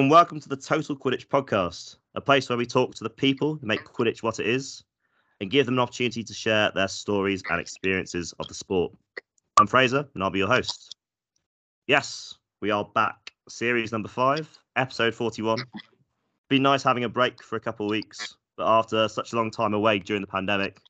[0.00, 3.56] And welcome to the Total Quidditch podcast, a place where we talk to the people
[3.56, 4.82] who make Quidditch what it is
[5.42, 8.94] and give them an opportunity to share their stories and experiences of the sport.
[9.60, 10.96] I'm Fraser and I'll be your host.
[11.86, 12.32] Yes,
[12.62, 15.58] we are back, series number five, episode 41.
[16.48, 19.50] Been nice having a break for a couple of weeks, but after such a long
[19.50, 20.80] time away during the pandemic,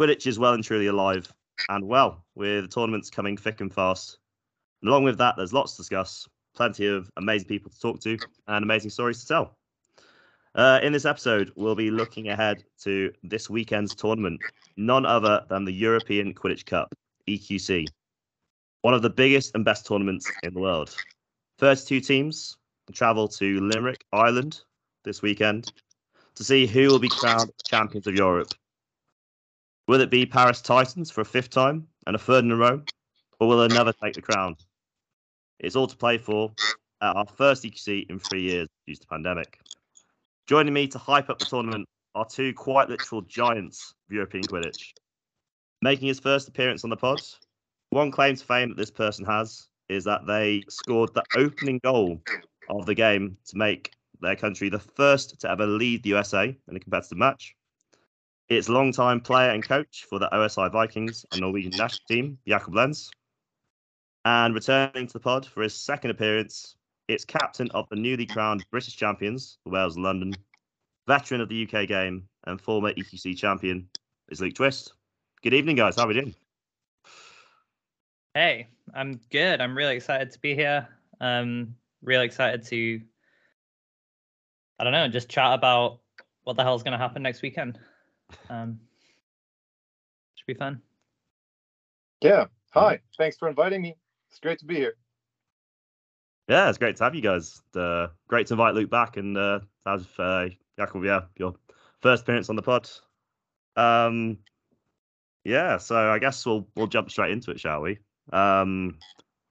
[0.00, 1.32] Quidditch is well and truly alive
[1.68, 4.18] and well, with tournaments coming thick and fast.
[4.82, 8.18] And along with that, there's lots to discuss, plenty of amazing people to talk to,
[8.48, 9.56] and amazing stories to tell.
[10.54, 14.40] Uh, in this episode, we'll be looking ahead to this weekend's tournament,
[14.76, 16.94] none other than the European Quidditch Cup,
[17.26, 17.86] EQC,
[18.82, 20.94] one of the biggest and best tournaments in the world.
[21.58, 22.58] 32 teams
[22.92, 24.60] travel to Limerick, Ireland
[25.04, 25.72] this weekend
[26.34, 28.52] to see who will be crowned champions of Europe.
[29.88, 32.82] Will it be Paris Titans for a fifth time and a third in a row,
[33.40, 34.56] or will another take the crown?
[35.62, 36.52] It's all to play for
[37.00, 39.60] at our first EQC in three years due to the pandemic.
[40.48, 44.92] Joining me to hype up the tournament are two quite literal giants of European Quidditch.
[45.80, 47.20] Making his first appearance on the pod,
[47.90, 52.20] one claim to fame that this person has is that they scored the opening goal
[52.68, 56.76] of the game to make their country the first to ever lead the USA in
[56.76, 57.54] a competitive match.
[58.48, 63.10] It's longtime player and coach for the OSI Vikings and Norwegian national team, Jakob Lenz.
[64.24, 66.76] And returning to the pod for his second appearance,
[67.08, 70.32] it's captain of the newly crowned British champions, the Wales London,
[71.08, 73.88] veteran of the UK game, and former EQC champion
[74.28, 74.92] is Luke Twist.
[75.42, 75.96] Good evening, guys.
[75.96, 76.34] How are we doing?
[78.34, 79.60] Hey, I'm good.
[79.60, 80.88] I'm really excited to be here.
[81.20, 83.00] Um, really excited to,
[84.78, 85.98] I don't know, just chat about
[86.44, 87.78] what the hell is going to happen next weekend.
[88.48, 88.78] Um,
[90.36, 90.80] should be fun.
[92.20, 92.46] Yeah.
[92.70, 93.00] Hi.
[93.18, 93.96] Thanks for inviting me.
[94.32, 94.94] It's great to be here.
[96.48, 97.60] Yeah, it's great to have you guys.
[97.76, 100.46] Uh, great to invite Luke back and uh, have uh,
[100.78, 101.54] Jakob, yeah, your
[102.00, 102.88] first appearance on the pod.
[103.76, 104.38] Um,
[105.44, 107.98] yeah, so I guess we'll we'll jump straight into it, shall we?
[108.32, 108.96] Um,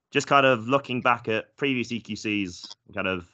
[0.09, 2.65] just kind of looking back at previous EQCs,
[2.95, 3.29] kind of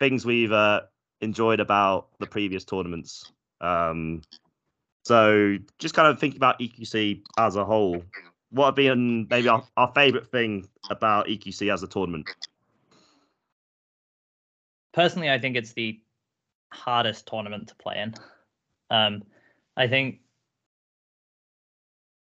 [0.00, 0.80] things we've uh,
[1.20, 3.30] enjoyed about the previous tournaments.
[3.60, 4.22] Um,
[5.04, 8.02] so just kind of thinking about EQC as a whole,
[8.54, 12.28] what have been maybe our, our favorite thing about EQC as a tournament?
[14.92, 16.00] Personally, I think it's the
[16.72, 18.14] hardest tournament to play in.
[18.90, 19.24] Um,
[19.76, 20.20] I think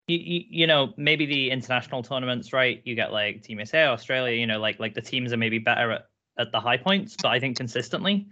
[0.06, 2.82] you, you, know maybe the international tournaments, right?
[2.84, 4.36] You get like Team USA, Australia.
[4.36, 6.02] You know, like like the teams are maybe better at,
[6.38, 8.26] at the high points, but I think consistently,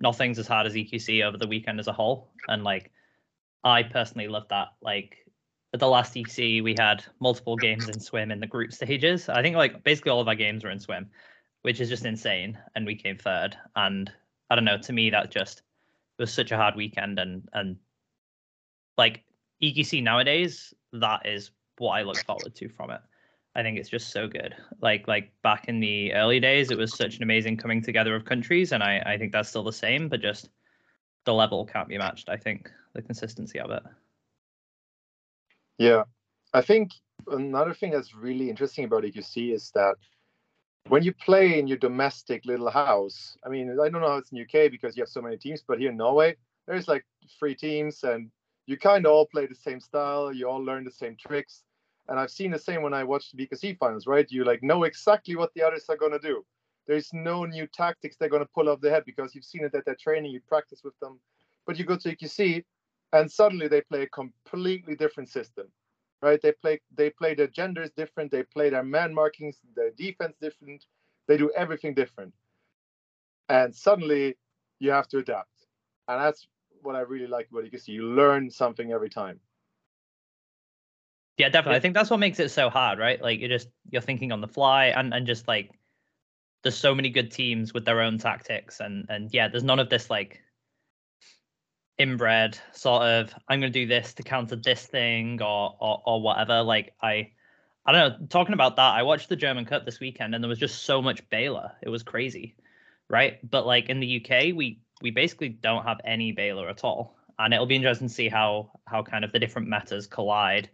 [0.00, 2.32] nothing's as hard as EQC over the weekend as a whole.
[2.48, 2.90] And like,
[3.64, 4.68] I personally love that.
[4.82, 5.16] Like
[5.72, 9.28] at the last EQC, we had multiple games in swim in the group stages.
[9.28, 11.08] I think like basically all of our games were in swim,
[11.62, 12.58] which is just insane.
[12.74, 13.56] And we came third.
[13.76, 14.10] And
[14.48, 14.78] I don't know.
[14.78, 15.62] To me, that just
[16.18, 17.18] was such a hard weekend.
[17.18, 17.76] And and
[18.98, 19.22] like
[19.62, 23.00] EQC nowadays, that is what I look forward to from it.
[23.54, 24.54] I think it's just so good.
[24.80, 28.24] Like like back in the early days, it was such an amazing coming together of
[28.24, 30.50] countries, and I I think that's still the same, but just
[31.24, 32.28] the level can't be matched.
[32.28, 33.82] I think the consistency of it.
[35.80, 36.02] Yeah,
[36.52, 36.90] I think
[37.26, 39.94] another thing that's really interesting about EQC is that
[40.88, 44.30] when you play in your domestic little house, I mean, I don't know how it's
[44.30, 46.36] in UK because you have so many teams, but here in Norway,
[46.66, 47.06] there's like
[47.38, 48.30] three teams and
[48.66, 51.62] you kind of all play the same style, you all learn the same tricks.
[52.08, 54.30] And I've seen the same when I watched the BQC finals, right?
[54.30, 56.44] You like know exactly what the others are going to do.
[56.88, 59.74] There's no new tactics they're going to pull off the head because you've seen it
[59.74, 61.18] at their training, you practice with them.
[61.66, 62.64] But you go to EQC
[63.12, 65.66] and suddenly they play a completely different system
[66.22, 66.40] right?
[66.42, 70.84] They play they play their genders different they play their man markings their defense different
[71.28, 72.34] they do everything different.
[73.48, 74.36] And suddenly
[74.78, 75.48] you have to adapt.
[76.08, 76.46] And that's
[76.82, 79.38] what i really like about it because you learn something every time.
[81.36, 81.76] Yeah definitely.
[81.76, 83.20] I think that's what makes it so hard right?
[83.20, 85.70] Like you're just you're thinking on the fly and and just like
[86.62, 88.80] there's so many good teams with their own tactics.
[88.80, 90.42] And and yeah there's none of this like
[92.00, 96.22] inbred sort of i'm going to do this to counter this thing or, or or
[96.22, 97.30] whatever like i
[97.84, 100.48] i don't know talking about that i watched the german cup this weekend and there
[100.48, 102.54] was just so much baylor it was crazy
[103.10, 103.38] right?
[103.50, 107.52] But like in the uk we we basically don't have any baylor at all and
[107.52, 110.70] it'll be interesting to see how how kind of the different metas collide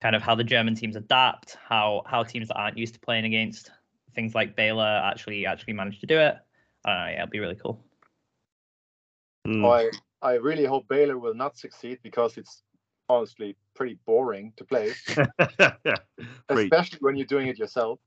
[0.00, 3.24] kind of how the german teams adapt how how teams that aren't used to playing
[3.24, 3.70] against
[4.14, 6.36] things like baylor actually actually manage to do it.
[6.84, 7.84] I don't know yeah it'll be really cool.
[9.46, 9.64] Mm.
[9.68, 9.90] I
[10.32, 12.62] really hope Baylor will not succeed because it's
[13.08, 14.92] honestly pretty boring to play,
[16.48, 18.00] especially when you're doing it yourself.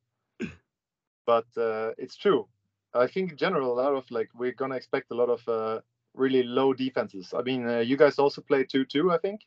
[1.25, 2.47] But uh, it's true.
[2.93, 5.81] I think in general a lot of like we're gonna expect a lot of uh,
[6.13, 7.33] really low defenses.
[7.37, 9.41] I mean, uh, you guys also play two two, I think.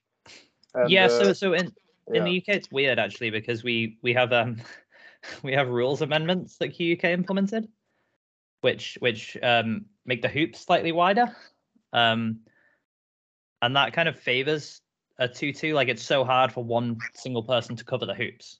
[0.74, 1.08] And, yeah.
[1.08, 1.72] So so in
[2.08, 2.24] in yeah.
[2.24, 4.56] the UK it's weird actually because we we have um
[5.42, 7.68] we have rules amendments that QUK implemented,
[8.60, 11.34] which which um make the hoops slightly wider.
[11.92, 12.40] Um,
[13.62, 14.80] and that kind of favors
[15.18, 18.58] a 2-2 like it's so hard for one single person to cover the hoops.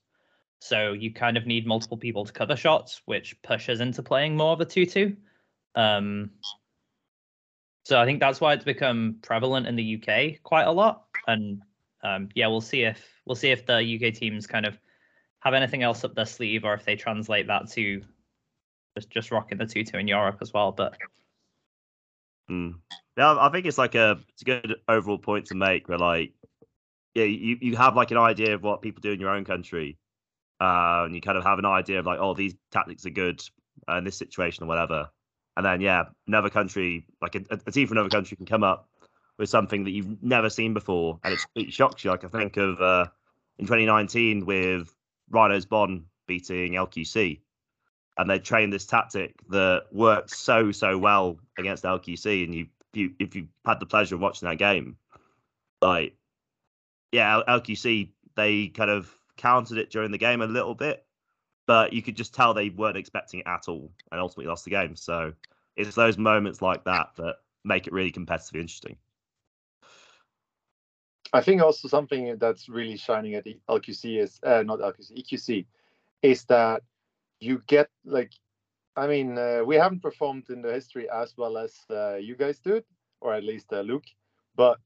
[0.61, 4.53] So you kind of need multiple people to cover shots which pushes into playing more
[4.53, 5.17] of a 2-2
[5.75, 6.31] um,
[7.85, 11.07] so i think that's why it's become prevalent in the uk quite a lot.
[11.27, 11.63] And
[12.03, 14.79] um, yeah we'll see if we'll see if the uk teams kind of
[15.41, 18.03] have anything else up their sleeve or if they translate that to
[18.97, 20.73] just just rocking the 2-2 in europe as well.
[20.73, 20.97] But
[22.51, 22.75] Mm.
[23.21, 25.91] Yeah, I think it's like a it's a good overall point to make.
[25.91, 26.33] Where like,
[27.15, 29.99] yeah, you you have like an idea of what people do in your own country,
[30.59, 33.43] uh, and you kind of have an idea of like, oh, these tactics are good
[33.87, 35.11] uh, in this situation or whatever.
[35.59, 38.89] And then yeah, another country like a, a team from another country can come up
[39.39, 42.11] with something that you've never seen before, and it shocks you.
[42.11, 43.05] Like I think of uh,
[43.59, 44.97] in 2019 with
[45.29, 47.43] Rhinos Bonn beating LQC
[48.17, 52.45] and they trained this tactic that worked so so well against LQC.
[52.45, 54.97] And you, you if you had the pleasure of watching that game,
[55.81, 56.15] like
[57.13, 61.05] yeah, LQC they kind of countered it during the game a little bit,
[61.67, 64.71] but you could just tell they weren't expecting it at all, and ultimately lost the
[64.71, 64.97] game.
[64.97, 65.33] So
[65.77, 68.97] it's those moments like that that make it really competitively interesting.
[71.33, 75.67] I think also something that's really shining at the LQC is uh, not LQC EQC
[76.23, 76.83] is that
[77.39, 78.33] you get like
[78.97, 82.59] i mean uh, we haven't performed in the history as well as uh, you guys
[82.61, 82.85] did
[83.21, 84.07] or at least uh, luke
[84.57, 84.79] but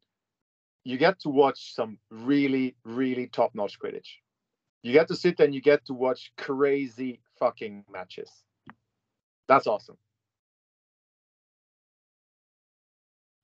[0.84, 4.18] you get to watch some really really top notch quidditch.
[4.82, 8.30] You get to sit and you get to watch crazy fucking matches.
[9.48, 9.96] That's awesome.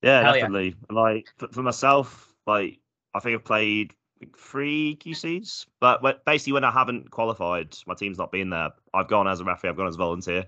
[0.02, 0.76] Yeah Hell definitely.
[0.90, 0.94] Yeah.
[0.94, 2.78] like for, for myself like
[3.14, 3.92] i think i've played
[4.37, 5.67] three QCs.
[5.81, 8.70] But basically, when I haven't qualified, my team's not been there.
[8.94, 9.70] I've gone as a referee.
[9.70, 10.46] I've gone as a volunteer,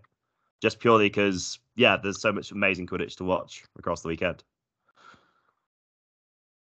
[0.60, 4.42] just purely because yeah, there's so much amazing Quidditch to watch across the weekend.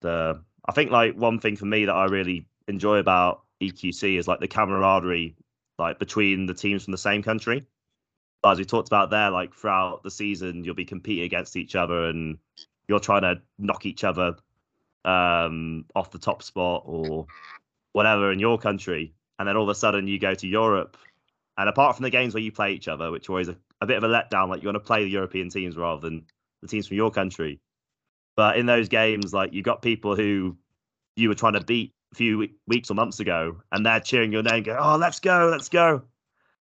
[0.00, 4.28] The I think like one thing for me that I really enjoy about EQC is
[4.28, 5.36] like the camaraderie
[5.78, 7.64] like between the teams from the same country.
[8.44, 12.06] As we talked about there, like throughout the season, you'll be competing against each other
[12.06, 12.38] and
[12.88, 14.36] you're trying to knock each other
[15.06, 17.26] um, off the top spot or
[17.92, 20.96] whatever in your country, and then all of a sudden you go to Europe,
[21.56, 23.96] and apart from the games where you play each other, which always a, a bit
[23.96, 26.26] of a letdown, like you want to play the European teams rather than
[26.60, 27.60] the teams from your country.
[28.36, 30.58] But in those games, like you got people who
[31.14, 34.42] you were trying to beat a few weeks or months ago, and they're cheering your
[34.42, 36.02] name, go, "Oh, let's go, let's go!"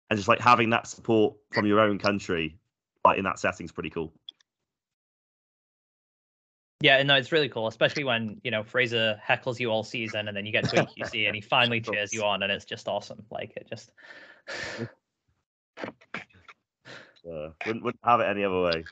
[0.09, 2.57] And just like having that support from your own country,
[3.05, 4.13] like in that setting, is pretty cool.
[6.81, 10.27] Yeah, and no, it's really cool, especially when you know Fraser heckles you all season,
[10.27, 12.87] and then you get to EQC and he finally cheers you on, and it's just
[12.87, 13.23] awesome.
[13.29, 13.91] Like it just.
[15.79, 18.83] uh, wouldn't wouldn't have it any other way.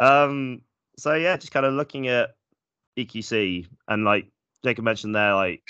[0.00, 0.62] Um.
[0.96, 2.30] So yeah, just kind of looking at
[2.98, 4.30] EQC and like
[4.64, 5.62] Jakob mentioned there, like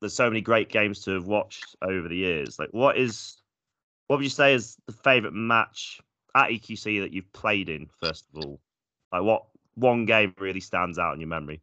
[0.00, 2.58] there's so many great games to have watched over the years.
[2.58, 3.36] Like, what is,
[4.06, 6.00] what would you say is the favorite match
[6.34, 7.88] at EQC that you've played in?
[8.02, 8.60] First of all,
[9.12, 11.60] like what one game really stands out in your memory?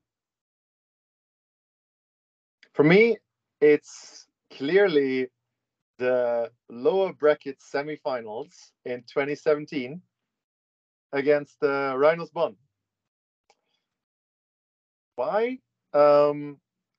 [2.74, 3.18] For me,
[3.60, 5.28] it's clearly
[5.98, 10.02] the lower bracket semifinals in 2017
[11.14, 12.56] against the uh, Rhinos Bonn.
[15.16, 15.60] Why?
[15.94, 16.58] Um,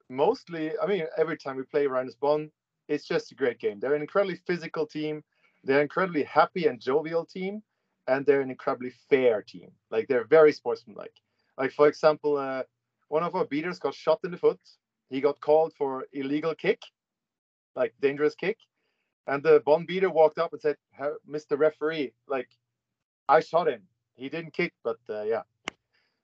[0.08, 2.50] mostly, I mean, every time we play Rhinos Bonn,
[2.88, 3.80] it's just a great game.
[3.80, 5.24] They're an incredibly physical team.
[5.64, 7.62] They're an incredibly happy and jovial team
[8.06, 9.70] and they're an incredibly fair team.
[9.90, 11.14] Like they're very sportsmanlike.
[11.58, 12.62] Like for example, uh,
[13.08, 14.60] one of our beaters got shot in the foot.
[15.10, 16.80] He got called for illegal kick,
[17.76, 18.58] like dangerous kick,
[19.26, 20.76] and the Bonn beater walked up and said,
[21.28, 21.58] "Mr.
[21.58, 22.48] Referee, like
[23.28, 23.82] I shot him.
[24.14, 25.42] He didn't kick, but uh, yeah."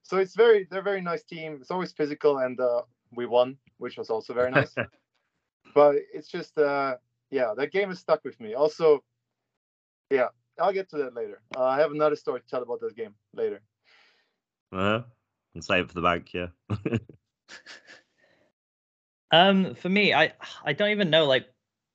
[0.03, 1.59] So it's very they're a very nice team.
[1.61, 2.83] It's always physical, and uh,
[3.15, 4.75] we won, which was also very nice.
[5.75, 6.97] but it's just uh,
[7.31, 8.55] yeah, that game is stuck with me.
[8.55, 9.05] Also,
[10.11, 10.29] yeah,
[10.61, 11.41] I'll get to that later.
[11.57, 13.61] Uh, I have another story to tell about this game later.
[14.73, 15.01] Uh,
[15.55, 16.49] and save it for the bank, yeah.
[19.31, 20.33] um, for me, I
[20.65, 21.27] I don't even know.
[21.27, 21.47] Like,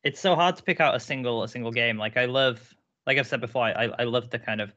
[0.03, 1.97] it's so hard to pick out a single a single game.
[1.97, 2.73] Like, I love,
[3.05, 4.73] like I've said before, I I love the kind of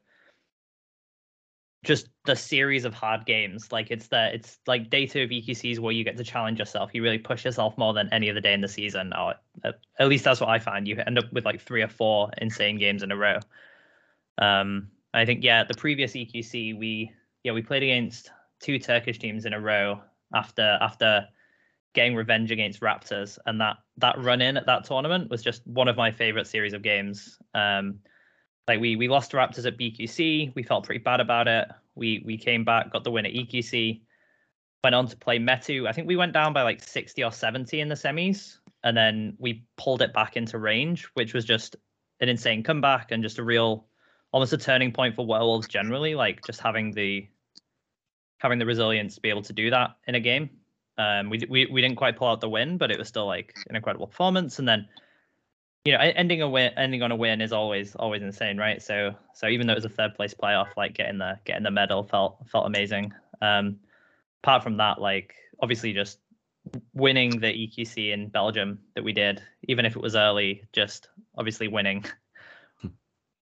[1.87, 3.71] just the series of hard games.
[3.71, 6.91] Like it's the it's like day two of EQCs where you get to challenge yourself.
[6.93, 9.13] You really push yourself more than any other day in the season.
[9.13, 10.87] Or at least that's what I find.
[10.87, 13.39] You end up with like three or four insane games in a row.
[14.37, 17.11] Um, I think yeah, the previous EQC we
[17.43, 20.01] yeah we played against two Turkish teams in a row
[20.33, 21.27] after after
[21.93, 25.87] getting revenge against Raptors, and that that run in at that tournament was just one
[25.87, 27.39] of my favorite series of games.
[27.53, 27.99] Um,
[28.67, 31.67] like we we lost to Raptors at BQC, we felt pretty bad about it.
[31.95, 34.01] We we came back, got the win at EQC,
[34.83, 35.87] went on to play Metu.
[35.87, 39.35] I think we went down by like 60 or 70 in the semis, and then
[39.39, 41.75] we pulled it back into range, which was just
[42.19, 43.87] an insane comeback and just a real
[44.31, 47.27] almost a turning point for werewolves generally like just having the
[48.39, 50.49] having the resilience to be able to do that in a game.
[50.97, 53.55] Um we, we we didn't quite pull out the win but it was still like
[53.69, 54.59] an incredible performance.
[54.59, 54.87] And then
[55.85, 58.81] you know ending a win ending on a win is always always insane right?
[58.81, 61.71] So so even though it was a third place playoff like getting the getting the
[61.71, 63.13] medal felt felt amazing.
[63.41, 63.79] Um
[64.43, 66.19] apart from that like obviously just
[66.93, 71.67] winning the EQC in Belgium that we did, even if it was early, just obviously
[71.67, 72.05] winning.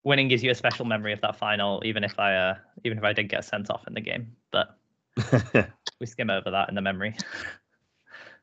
[0.05, 2.55] Winning gives you a special memory of that final, even if I uh,
[2.85, 4.35] even if I did get sent off in the game.
[4.51, 4.77] But
[6.01, 7.17] we skim over that in the memory.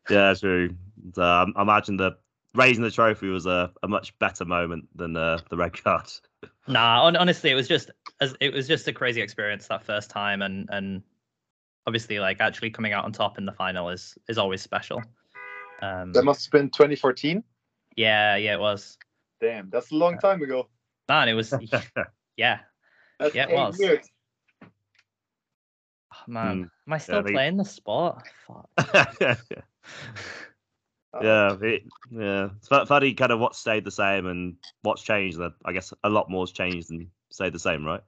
[0.10, 0.76] yeah, true.
[1.18, 2.18] Um, I imagine the
[2.56, 6.10] raising the trophy was a, a much better moment than uh, the red card.
[6.68, 10.10] nah, on, honestly, it was just as it was just a crazy experience that first
[10.10, 11.04] time, and and
[11.88, 15.02] obviously like actually coming out on top in the final is is always special.
[15.82, 17.44] Um, that must have been 2014.
[17.96, 18.98] Yeah, yeah, it was.
[19.42, 20.68] Damn, that's a long time ago.
[21.10, 21.52] Man, it was.
[22.38, 22.60] yeah,
[23.20, 23.80] that's yeah, it was.
[23.80, 24.08] Years.
[24.64, 26.70] Oh, man, mm.
[26.88, 28.22] am I still yeah, playing the sport?
[28.94, 29.36] yeah,
[31.62, 32.50] it, yeah.
[32.58, 35.40] It's funny, kind of what stayed the same and what's changed.
[35.66, 38.04] I guess a lot more's changed and stayed the same, right?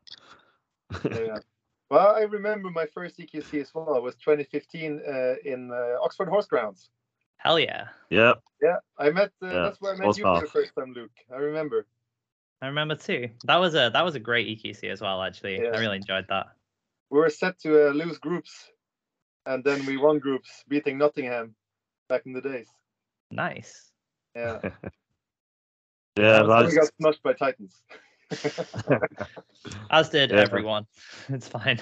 [1.10, 1.38] yeah.
[1.90, 3.98] Well, I remember my first EQC as well.
[3.98, 6.90] It was 2015 uh, in uh, Oxford Horse Grounds.
[7.36, 7.88] Hell yeah.
[8.10, 8.36] Yeah.
[8.62, 9.32] Yeah, I met.
[9.44, 9.54] Uh, yeah.
[9.64, 11.12] That's where I met you for the first time, Luke.
[11.30, 11.86] I remember.
[12.62, 13.30] I remember too.
[13.46, 15.22] That was a that was a great EQC as well.
[15.22, 15.70] Actually, yeah.
[15.74, 16.48] I really enjoyed that.
[17.10, 18.70] We were set to uh, lose groups,
[19.46, 21.56] and then we won groups, beating Nottingham
[22.08, 22.68] back in the days.
[23.32, 23.92] Nice.
[24.36, 24.60] Yeah.
[26.18, 27.82] yeah, we got smushed by Titans.
[29.90, 30.38] As did yeah.
[30.38, 30.86] everyone.
[31.30, 31.80] It's fine.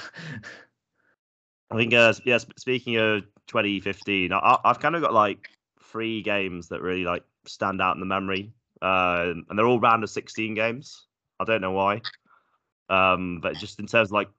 [1.71, 5.49] I think, uh, yeah, speaking of 2015, I, have kind of got like
[5.83, 8.51] three games that really like stand out in the memory.
[8.81, 11.07] Uh, and they're all round of 16 games.
[11.39, 12.01] I don't know why.
[12.89, 14.29] Um, but just in terms of like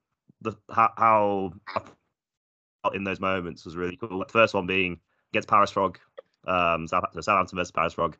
[0.40, 1.52] the how, how
[2.94, 4.18] in those moments was really cool.
[4.18, 4.98] The first one being
[5.32, 5.98] against Paris Frog,
[6.46, 8.16] um, Southampton versus Paris Frog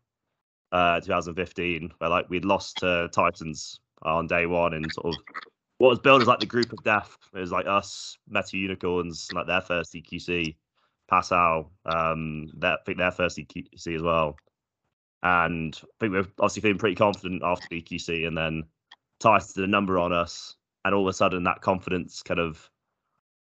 [0.72, 5.20] uh, 2015, where like we'd lost to Titans on day one, and sort of
[5.78, 7.16] what was billed as like the group of death.
[7.34, 10.56] It was like us, METU Unicorns, like their first EQC,
[11.08, 14.36] Passau, um, their, I think their first EQC as well.
[15.22, 18.64] And I think we are obviously feeling pretty confident after EQC, and then
[19.20, 22.70] Titans did a number on us, and all of a sudden that confidence kind of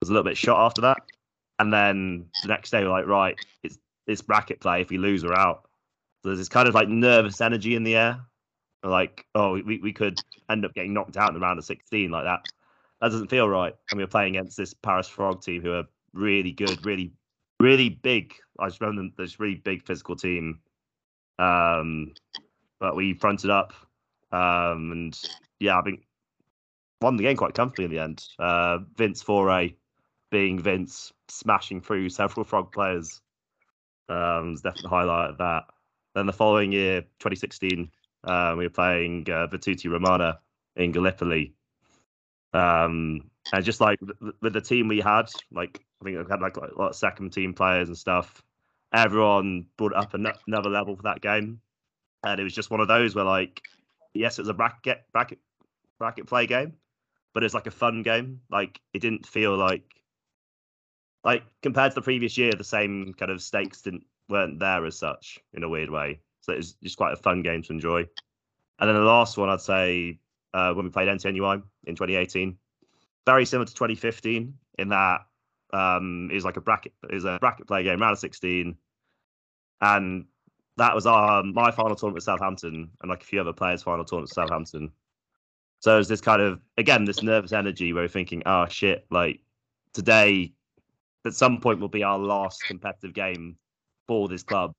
[0.02, 0.98] was a little bit shot after that.
[1.60, 4.82] And then the next day, we're like, right, it's it's bracket play.
[4.82, 5.70] If we lose, we're out
[6.24, 8.20] So there's this kind of like nervous energy in the air.
[8.84, 12.10] Like, oh, we, we could end up getting knocked out in the round of 16
[12.10, 12.46] like that.
[13.02, 13.74] That doesn't feel right.
[13.92, 15.84] And we were playing against this Paris Frog team who are
[16.14, 17.12] really good, really,
[17.60, 18.34] really big.
[18.58, 20.60] I just remember this really big physical team.
[21.40, 22.14] Um,
[22.80, 23.74] but we fronted up.
[24.32, 25.20] Um, and
[25.60, 26.06] yeah, I think
[27.02, 28.24] won the game quite comfortably in the end.
[28.38, 29.74] Uh, Vince Foray
[30.32, 33.22] being Vince, smashing through several Frog players.
[34.10, 35.64] Um, definitely the highlight of that.
[36.16, 37.90] Then the following year, 2016,
[38.26, 40.40] uh, we were playing uh, Vituti Romana
[40.76, 41.54] in Gallipoli.
[42.54, 44.00] Um, and just like
[44.42, 47.32] with the team we had, like I think we had like a lot of second
[47.32, 48.44] team players and stuff.
[48.94, 51.62] Everyone brought up another level for that game,
[52.24, 53.62] and it was just one of those where like,
[54.14, 55.40] yes, it was a bracket bracket
[56.00, 56.74] bracket play game,
[57.34, 58.42] but it's like a fun game.
[58.50, 59.84] Like it didn't feel like
[61.24, 64.98] like compared to the previous year, the same kind of stakes didn't weren't there as
[64.98, 66.20] such in a weird way.
[66.42, 68.08] So it was just quite a fun game to enjoy.
[68.80, 70.20] And then the last one, I'd say,
[70.54, 72.58] uh, when we played NTNUI in 2018,
[73.26, 75.22] very similar to 2015 in that
[75.74, 78.76] um, is like a bracket is a bracket play game, round of 16,
[79.82, 80.26] and
[80.78, 84.06] that was our my final tournament with Southampton and like a few other players' final
[84.06, 84.92] tournament with Southampton.
[85.80, 89.06] So it was this kind of again this nervous energy where we're thinking, oh shit,
[89.10, 89.42] like
[89.94, 90.54] today
[91.26, 93.58] at some point will be our last competitive game
[94.08, 94.74] for this club.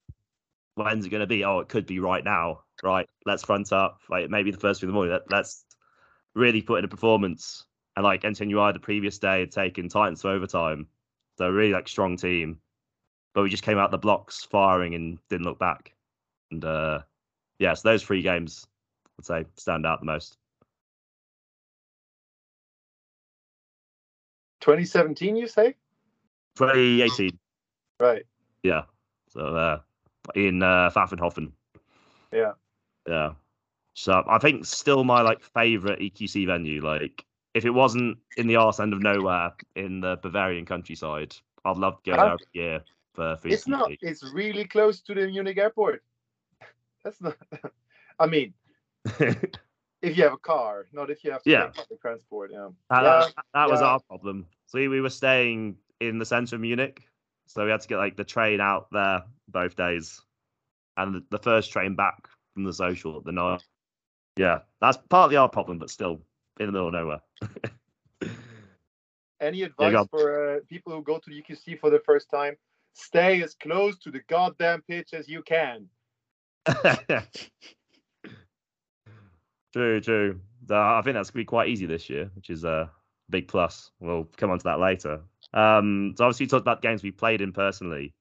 [0.74, 1.44] When's it going to be?
[1.44, 2.60] Oh, it could be right now.
[2.82, 4.00] Right, let's front up.
[4.08, 5.18] Like maybe the first thing in the morning.
[5.30, 5.64] Let, us
[6.34, 7.66] really put in a performance.
[8.00, 10.86] And like NTNUI the previous day had taken Titans to overtime,
[11.36, 12.58] so really like strong team.
[13.34, 15.92] But we just came out the blocks firing and didn't look back.
[16.50, 17.00] And uh
[17.58, 18.66] yeah, so those three games
[19.18, 20.38] I'd say stand out the most.
[24.62, 25.74] 2017, you say?
[26.56, 27.38] 2018.
[28.00, 28.24] Right.
[28.62, 28.84] Yeah.
[29.28, 29.80] So uh,
[30.34, 31.52] in uh, Pfaffenhofen.
[32.32, 32.52] Yeah.
[33.06, 33.32] Yeah.
[33.92, 36.82] So I think still my like favorite EQC venue.
[36.82, 41.76] Like if it wasn't in the arse end of nowhere in the Bavarian countryside, I'd
[41.76, 43.90] love to go Uh, there every year for, for It's not.
[44.00, 46.02] It's really close to the Munich airport.
[47.04, 47.36] That's not.
[48.18, 48.54] I mean,
[49.18, 51.66] if you have a car, not if you have to Yeah.
[51.66, 52.50] take public transport.
[52.52, 52.68] Yeah.
[52.90, 53.86] That, Yeah, that, that was yeah.
[53.86, 54.46] our problem.
[54.66, 57.02] See, we, we were staying in the centre of Munich,
[57.46, 60.20] so we had to get like the train out there both days,
[60.96, 63.64] and the, the first train back from the social at the night.
[64.36, 66.22] Yeah, that's partly our problem, but still
[66.60, 67.20] in the middle of nowhere.
[69.40, 70.06] Any advice go.
[70.10, 72.56] for uh, people who go to the UQC for the first time?
[72.92, 75.88] Stay as close to the goddamn pitch as you can.
[79.72, 80.40] true, true.
[80.68, 82.90] So I think that's gonna be quite easy this year, which is a
[83.30, 83.90] big plus.
[83.98, 85.22] We'll come on to that later.
[85.54, 88.12] Um, so obviously you talked about games we played in personally.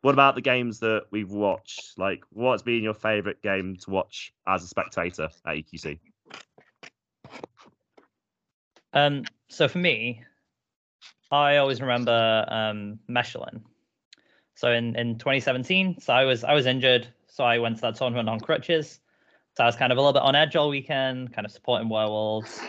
[0.00, 1.98] What about the games that we've watched?
[1.98, 5.98] Like, what's been your favourite game to watch as a spectator at EQC?
[8.92, 10.22] Um, so for me,
[11.30, 13.62] I always remember um, Mechelen.
[14.54, 17.96] So in, in 2017, so I was I was injured, so I went to that
[17.96, 19.00] tournament on crutches.
[19.56, 21.88] So I was kind of a little bit on edge all weekend, kind of supporting
[21.88, 22.60] Werewolves,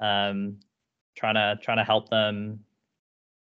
[0.00, 0.58] um,
[1.16, 2.60] trying to trying to help them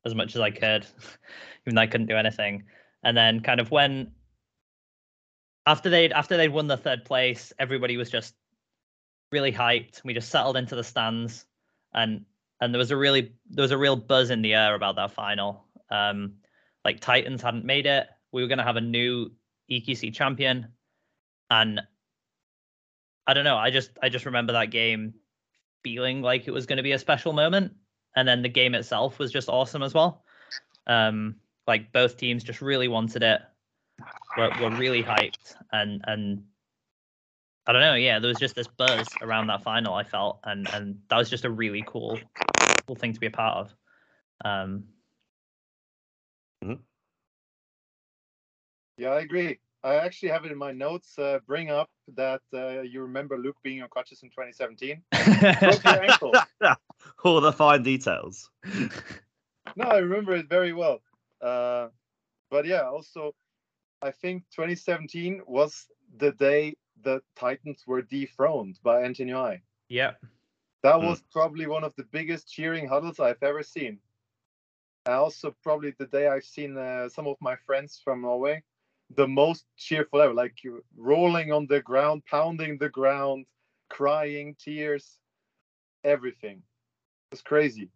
[0.04, 0.86] as much as I could,
[1.66, 2.64] even though I couldn't do anything.
[3.02, 4.12] And then kind of when
[5.64, 8.34] after they'd after they'd won the third place, everybody was just
[9.30, 10.04] really hyped.
[10.04, 11.46] We just settled into the stands
[11.96, 12.24] and
[12.60, 15.12] and there was a really there was a real buzz in the air about that
[15.12, 15.64] final.
[15.90, 16.34] Um,
[16.84, 18.06] like Titans hadn't made it.
[18.32, 19.32] We were going to have a new
[19.70, 20.68] EQC champion,
[21.50, 21.80] and
[23.26, 23.56] I don't know.
[23.56, 25.14] I just I just remember that game
[25.82, 27.72] feeling like it was going to be a special moment,
[28.14, 30.24] and then the game itself was just awesome as well.
[30.86, 33.40] Um, like both teams just really wanted it.
[34.36, 36.44] Were, were really hyped, and and
[37.66, 37.94] I don't know.
[37.94, 39.94] Yeah, there was just this buzz around that final.
[39.94, 42.18] I felt, and and that was just a really cool,
[42.86, 43.74] cool thing to be a part of.
[44.44, 44.84] Um,
[48.98, 49.58] Yeah, I agree.
[49.84, 51.18] I actually have it in my notes.
[51.18, 55.02] Uh, bring up that uh, you remember Luke being on crutches in 2017.
[55.60, 56.36] Broke your.
[57.24, 58.50] All the fine details.
[59.76, 61.02] No, I remember it very well.
[61.42, 61.88] Uh,
[62.50, 63.34] but yeah, also,
[64.00, 66.76] I think 2017 was the day
[67.06, 69.62] the Titans were dethroned by NTNUI.
[69.88, 70.14] yeah,
[70.82, 71.06] That Hmm.
[71.06, 74.00] was probably one of the biggest cheering huddles I've ever seen.
[75.06, 78.62] And also, probably the day I've seen uh, some of my friends from Norway,
[79.10, 83.46] the most cheerful ever, like you rolling on the ground, pounding the ground,
[83.88, 85.20] crying, tears,
[86.02, 86.58] everything.
[86.58, 87.88] It was crazy.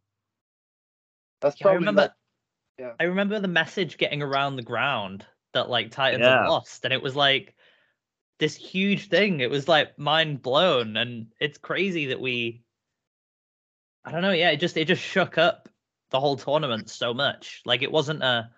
[1.40, 2.02] That's I probably remember.
[2.02, 2.12] like-
[2.78, 2.94] yeah.
[3.00, 6.42] I remember the message getting around the ground that like Titans Yeah.
[6.42, 7.56] had lost, and it was like
[8.40, 9.40] this huge thing.
[9.40, 12.64] It was like mind blown, and it's crazy that we.
[14.04, 14.32] I don't know.
[14.32, 15.68] Yeah, it just it just shook up
[16.10, 17.62] the whole tournament so much.
[17.64, 18.50] Like it wasn't a,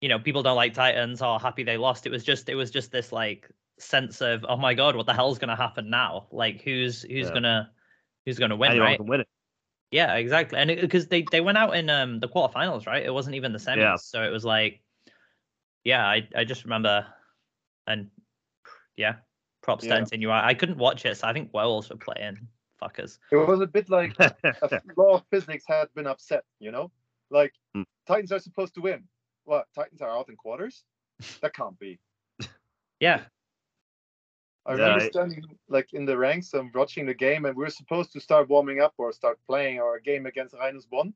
[0.00, 2.06] you know, people don't like Titans or happy they lost.
[2.06, 3.48] It was just it was just this like
[3.78, 6.26] sense of oh my god, what the hell's gonna happen now?
[6.32, 7.34] Like who's who's Yeah.
[7.34, 7.70] gonna
[8.24, 8.96] who's gonna win, Anyone right?
[8.96, 9.28] can win it.
[9.90, 10.58] Yeah, exactly.
[10.58, 13.04] And because they they went out in um the quarterfinals, right?
[13.04, 13.76] It wasn't even the semis.
[13.76, 13.96] Yeah.
[13.96, 14.80] So it was like
[15.84, 17.06] yeah, I I just remember
[17.86, 18.10] and
[18.96, 19.16] yeah,
[19.62, 19.94] props Yeah.
[19.94, 20.30] to continue.
[20.30, 22.38] I, I couldn't watch it, so I think Werewolves were playing
[22.80, 23.18] fuckers.
[23.30, 26.90] It was a bit like a law of physics had been upset, you know?
[27.30, 27.82] Like Hmm.
[28.06, 29.04] Titans are supposed to win.
[29.44, 29.66] What?
[29.74, 30.84] Titans are out in quarters?
[31.40, 31.98] That can't be.
[33.00, 33.22] Yeah.
[34.66, 37.64] I Yeah, remember it- standing like in the ranks and watching the game, and we
[37.64, 41.14] were supposed to start warming up or start playing our game against Rhinos Bonn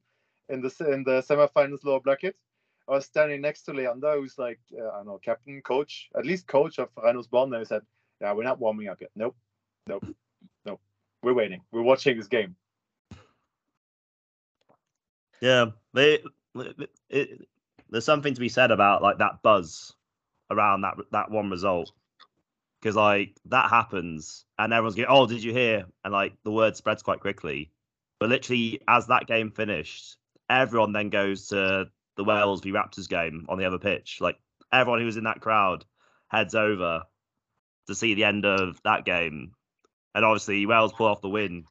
[0.49, 2.37] in the se- in the semifinals lower bracket.
[2.88, 6.25] I was standing next to Leander, who's like uh, I don't know, captain, coach, at
[6.25, 7.53] least coach of Rhinos Bonn.
[7.53, 7.83] and he said,
[8.20, 9.11] "Yeah, we're not warming up yet.
[9.16, 9.37] Nope,
[9.88, 10.07] nope,
[10.64, 10.81] nope.
[11.22, 11.62] We're waiting.
[11.72, 12.55] We're watching this game."
[15.40, 16.22] Yeah, they,
[17.11, 17.46] it,
[17.90, 19.94] there's something to be said about like that buzz
[20.51, 21.90] around that that one result
[22.81, 26.77] because like that happens and everyone's going, "Oh, did you hear?" And like the word
[26.77, 27.72] spreads quite quickly.
[28.20, 30.16] But literally, as that game finished,
[30.49, 34.19] everyone then goes to the Wales v Raptors game on the other pitch.
[34.21, 34.39] Like
[34.73, 35.85] everyone who was in that crowd
[36.29, 37.03] heads over
[37.87, 39.53] to see the end of that game,
[40.15, 41.65] and obviously Wales pull off the win.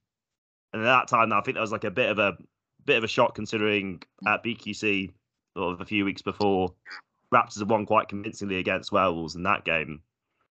[0.73, 2.37] And at that time, I think there was like a bit of a
[2.85, 5.11] bit of a shock considering at BQC
[5.57, 6.73] sort of a few weeks before
[7.33, 10.01] Raptors had won quite convincingly against Werewolves in that game.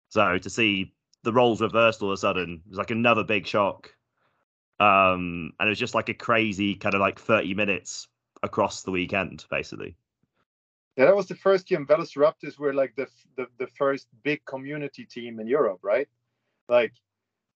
[0.08, 3.90] So to see the roles reversed all of a sudden was like another big shock.
[4.78, 8.08] Um, and it was just like a crazy kind of like 30 minutes
[8.42, 9.96] across the weekend, basically.
[10.96, 11.84] Yeah, that was the first year.
[11.84, 16.08] Velociraptors were like the, the the first big community team in Europe, right?
[16.68, 16.92] Like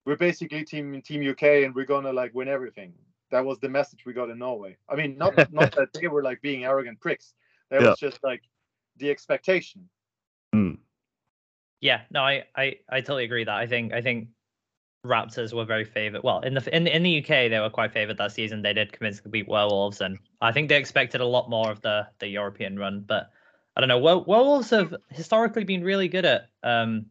[0.04, 2.92] we're basically team in team UK, and we're gonna like win everything.
[3.30, 4.76] That was the message we got in Norway.
[4.88, 7.34] I mean, not not that they were like being arrogant pricks.
[7.70, 7.90] That Yeah.
[7.90, 8.42] was just like
[8.96, 9.88] the expectation.
[10.54, 10.78] Mm.
[11.80, 14.28] Yeah, no, I, I, I totally agree that I think I think
[15.04, 16.22] Raptors were very favored.
[16.22, 18.62] Well, in the in in the UK they were quite favored that season.
[18.62, 22.06] They did convincingly beat Werewolves, and I think they expected a lot more of the
[22.18, 23.04] the European run.
[23.06, 23.30] But
[23.76, 23.98] I don't know.
[23.98, 27.06] Wer- Werewolves have historically been really good at um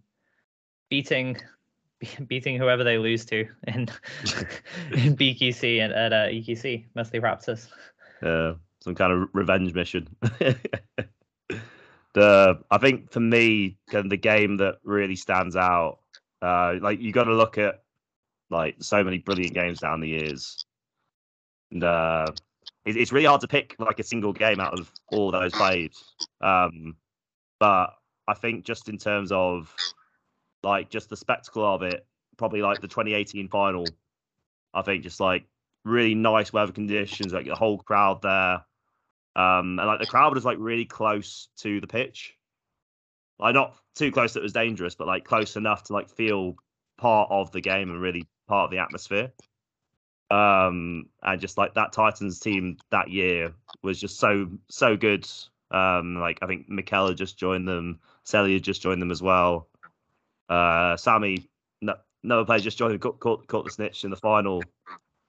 [0.89, 1.38] beating
[2.28, 3.82] beating whoever they lose to in
[4.93, 7.69] in BQC and at uh, EQC, mostly Raptors.
[8.21, 10.08] uh, some kind of revenge mission.
[12.13, 15.99] the I think for me, kind of the game that really stands out,
[16.41, 17.84] uh, like you got to look at
[18.49, 20.65] like so many brilliant games down the years,
[21.71, 22.28] and uh,
[22.86, 25.93] it, it's really hard to pick like a single game out of all those played.
[26.41, 26.95] Um,
[27.60, 27.93] but
[28.28, 29.75] I think just in terms of
[30.63, 32.06] like just the spectacle of it,
[32.38, 33.86] probably like the 2018 final.
[34.73, 35.45] I think just like
[35.84, 38.63] really nice weather conditions, like the whole crowd there.
[39.36, 42.36] Um, and like the crowd was like really close to the pitch.
[43.39, 46.56] Like not too close that it was dangerous, but like close enough to like feel
[46.97, 49.32] part of the game and really part of the atmosphere.
[50.30, 55.28] Um, and just like that Titans team that year was just so so good.
[55.71, 56.67] Um, like I think
[57.08, 57.99] had just joined them,
[58.32, 59.69] had just joined them as well.
[60.49, 61.47] Uh, Sammy,
[61.82, 64.63] no, another player just joined, caught, caught, caught the snitch in the final.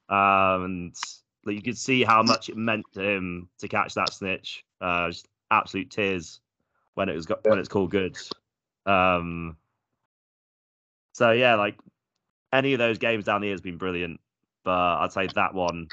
[0.08, 0.96] Um, and
[1.44, 4.64] like, you could see how much it meant to him to catch that snitch.
[4.80, 6.40] Uh, just absolute tears
[7.00, 8.14] when it was got when it's called good.
[8.84, 9.56] Um,
[11.14, 11.78] so yeah, like
[12.52, 14.20] any of those games down the year has been brilliant,
[14.64, 15.88] but I'd say that one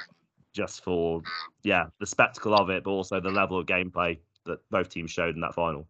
[0.54, 1.22] just for
[1.64, 5.34] yeah the spectacle of it, but also the level of gameplay that both teams showed
[5.34, 5.88] in that final.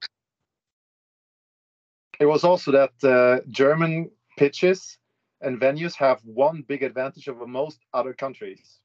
[2.20, 5.00] It was also that uh, German pitches
[5.42, 8.80] and venues have one big advantage over most other countries.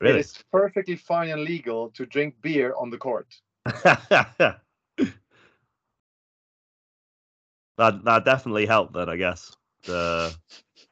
[0.00, 3.26] It Really, is perfectly fine and legal to drink beer on the court.
[7.78, 8.92] that that definitely helped.
[8.92, 10.34] Then I guess the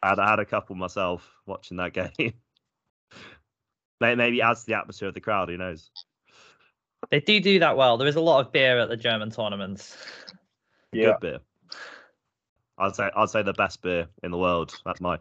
[0.03, 2.33] I had, I had a couple myself watching that game.
[4.01, 5.49] Maybe it adds to the atmosphere of the crowd.
[5.49, 5.90] Who knows?
[7.11, 7.96] They do do that well.
[7.96, 9.96] There is a lot of beer at the German tournaments.
[10.92, 11.38] Good beer.
[12.79, 14.79] I'd say I'd say the best beer in the world.
[14.85, 15.18] That's my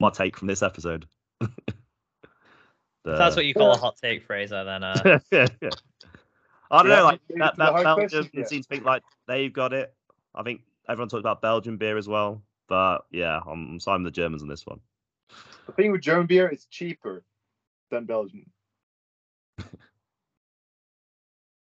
[0.00, 1.06] my take from this episode.
[3.02, 4.94] If that's what you call a hot take, Fraser, then uh,
[5.32, 7.04] I don't Yeah, know.
[7.04, 8.44] Like that, to the that Belgium yeah.
[8.44, 9.94] seems to think like they've got it.
[10.34, 14.10] I think everyone talks about Belgian beer as well, but yeah, I'm, I'm siding the
[14.10, 14.80] Germans on this one.
[15.66, 17.24] The thing with German beer, is cheaper
[17.90, 18.50] than Belgian.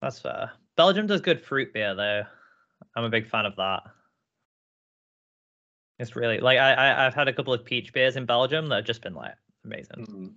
[0.02, 0.50] that's fair.
[0.76, 2.24] Belgium does good fruit beer though.
[2.96, 3.82] I'm a big fan of that.
[5.98, 8.76] It's really like I, I I've had a couple of peach beers in Belgium that
[8.76, 10.06] have just been like amazing.
[10.06, 10.34] Mhm.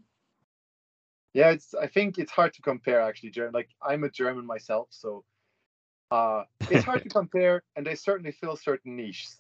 [1.34, 1.74] Yeah, it's.
[1.74, 3.32] I think it's hard to compare actually.
[3.32, 5.26] German, like I'm a German myself, so
[6.16, 9.38] uh, it's hard to compare, and they certainly fill certain niches,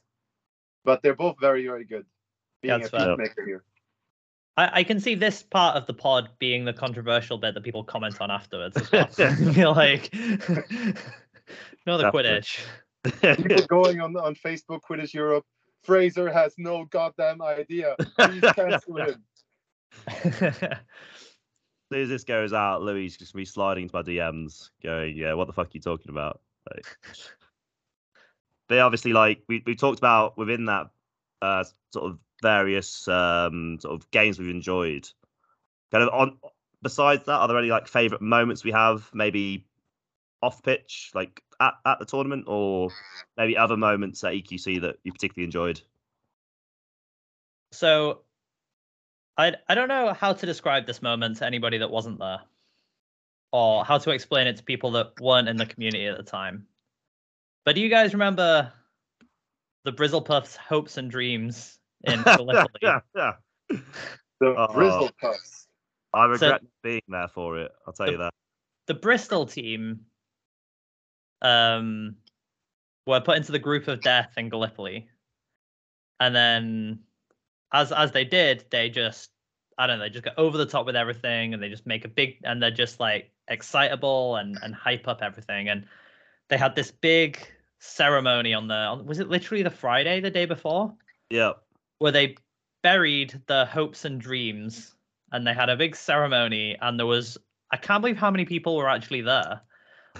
[0.84, 2.06] but they're both very, very good.
[2.62, 3.18] Being That's a fair.
[3.18, 3.64] peach here.
[4.58, 7.84] I, I can see this part of the pod being the controversial bit that people
[7.84, 9.08] comment on afterwards as well.
[9.18, 10.14] I feel like
[11.86, 12.60] no the Quidditch.
[13.38, 15.46] People going on on Facebook, Quidditch Europe.
[15.84, 17.96] Fraser has no goddamn idea.
[18.18, 19.24] Please cancel him.
[21.92, 24.72] As soon as this goes out, Louis is just gonna be sliding into my DMs,
[24.82, 26.42] going, "Yeah, what the fuck are you talking about?"
[26.74, 26.98] Like,
[28.68, 30.88] but obviously, like we we talked about within that
[31.42, 35.08] uh, sort of various um, sort of games we've enjoyed.
[35.92, 36.38] Kind of on
[36.82, 39.10] besides that, are there any like favorite moments we have?
[39.14, 39.66] Maybe
[40.42, 42.92] off pitch, like at, at the tournament, or
[43.38, 45.82] maybe other moments at EQC that you particularly enjoyed.
[47.72, 48.22] So
[49.38, 52.42] I I don't know how to describe this moment to anybody that wasn't there.
[53.56, 56.68] Or how to explain it to people that weren't in the community at the time.
[57.64, 58.74] But do you guys remember
[59.86, 62.68] the Brizzlepuffs hopes and dreams in Gallipoli?
[62.82, 63.32] yeah, yeah.
[63.70, 64.68] The Oh.
[64.74, 65.68] Brizzle Puffs.
[66.14, 67.72] I regret not being there for it.
[67.88, 68.34] I'll tell The- you that.
[68.88, 70.02] the Bristol team
[71.42, 72.18] um
[73.08, 75.08] were put into the group of death in Gallipoli.
[76.20, 77.00] And then
[77.72, 79.30] as as they did, they just
[79.78, 82.06] I don't know, they just go over the top with everything and they just make
[82.06, 85.70] a big and they're just like excitable and and hype up everything.
[85.70, 85.86] And
[86.50, 87.40] they had this big
[87.80, 90.94] ceremony on the on, was it literally the Friday the day before?
[91.30, 91.54] Yeah.
[92.00, 92.36] where they
[92.84, 94.94] buried the hopes and dreams
[95.32, 97.38] and they had a big ceremony and there was
[97.72, 99.62] I can't believe how many people were actually there.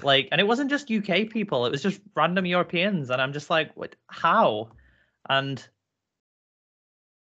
[0.02, 3.50] Like, and it wasn't just UK people; it was just random Europeans, and I'm just
[3.50, 3.96] like, what?
[4.08, 4.72] How?
[5.30, 5.66] And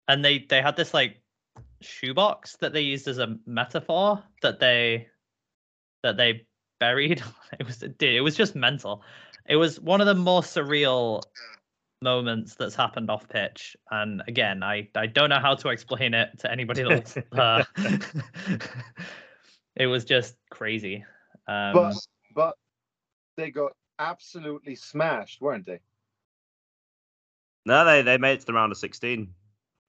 [0.09, 1.20] and they they had this like
[1.81, 5.09] shoebox that they used as a metaphor that they
[6.03, 6.47] that they
[6.79, 7.23] buried.
[7.59, 9.03] It was dude, it was just mental.
[9.47, 11.23] It was one of the more surreal
[12.03, 13.77] moments that's happened off pitch.
[13.91, 17.65] And again, I I don't know how to explain it to anybody that's uh,
[19.77, 21.05] it was just crazy.
[21.47, 21.97] Um, but
[22.35, 22.55] but
[23.37, 25.81] they got absolutely smashed, weren't they?
[27.67, 29.35] No, they they made it to the round of sixteen.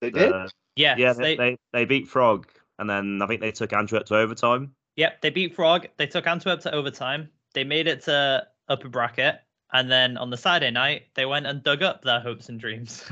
[0.02, 0.32] They did.
[0.32, 2.48] Uh, yeah, yeah, they, they, they they beat Frog,
[2.80, 4.74] and then I think they took Antwerp to overtime.
[4.96, 5.88] Yep, they beat Frog.
[5.98, 7.30] They took Antwerp to overtime.
[7.54, 9.40] They made it to upper bracket,
[9.72, 13.04] and then on the Saturday night, they went and dug up their hopes and dreams.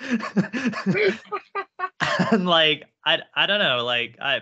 [0.00, 4.40] and like, I I don't know, like I.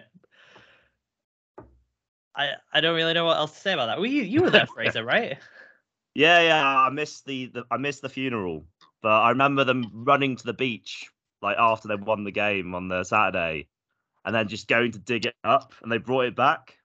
[2.35, 3.99] I, I don't really know what else to say about that.
[3.99, 5.37] Well, you, you were there, Fraser, right?
[6.15, 6.67] Yeah, yeah.
[6.67, 8.67] I missed the, the I missed the funeral,
[9.03, 11.11] but I remember them running to the beach
[11.43, 13.69] like after they won the game on the Saturday,
[14.25, 16.77] and then just going to dig it up, and they brought it back,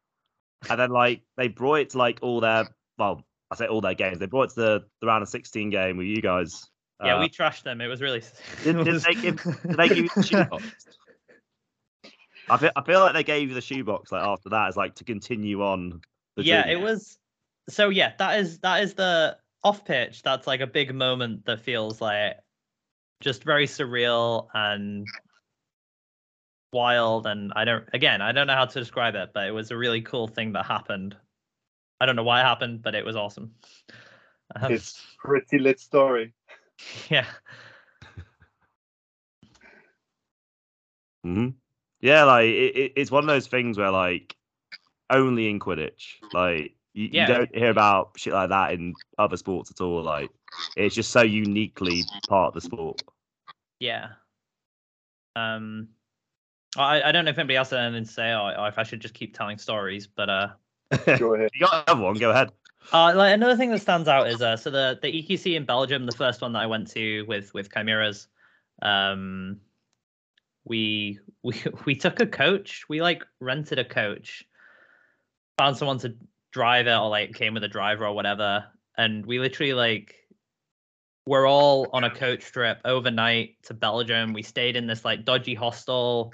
[0.69, 3.93] and then like they brought it to like all their well, I say all their
[3.93, 4.19] games.
[4.19, 6.65] They brought it to the, the round of sixteen game with you guys.
[7.03, 7.80] Yeah, Uh, we trashed them.
[7.80, 8.23] It was really.
[8.63, 10.63] did, did they give did they give you the shoebox?
[12.49, 14.95] I feel I feel like they gave you the shoebox like after that is like
[14.95, 16.01] to continue on.
[16.36, 17.19] The yeah, it was.
[17.69, 20.23] So yeah, that is that is the off pitch.
[20.23, 22.38] That's like a big moment that feels like
[23.19, 25.06] just very surreal and
[26.71, 27.27] wild.
[27.27, 27.88] And I don't.
[27.93, 30.53] Again, I don't know how to describe it, but it was a really cool thing
[30.53, 31.15] that happened.
[31.99, 33.51] I don't know why it happened, but it was awesome.
[34.56, 36.34] Um, It's pretty lit story.
[37.10, 37.25] yeah.
[41.25, 41.49] hmm
[41.99, 44.38] Yeah, like it, it, it's one of those things where like
[45.10, 47.28] only in Quidditch, like you, Yeah.
[47.28, 50.02] you don't hear about shit like that in other sports at all.
[50.02, 50.30] Like
[50.76, 53.02] it's just so uniquely part of the sport.
[53.80, 54.10] Yeah.
[55.36, 55.90] Um,
[56.76, 58.84] I I don't know if anybody else had anything to say or, or if I
[58.84, 60.48] should just keep telling stories, but uh.
[61.20, 61.50] Go ahead.
[61.54, 62.16] you got another one?
[62.16, 62.50] Go ahead.
[62.94, 66.06] Uh, like another thing that stands out is uh, so the the EQC in Belgium,
[66.06, 68.28] the first one that I went to with with Chimeras,
[68.82, 69.60] um,
[70.66, 72.86] we we we took a coach.
[72.90, 74.46] We like rented a coach,
[75.60, 76.16] found someone to
[76.58, 78.65] drive it, or like came with a driver or whatever,
[78.98, 80.15] and we literally like
[81.28, 84.34] we're all on a coach trip overnight to Belgium.
[84.34, 86.34] We stayed in this like dodgy hostel.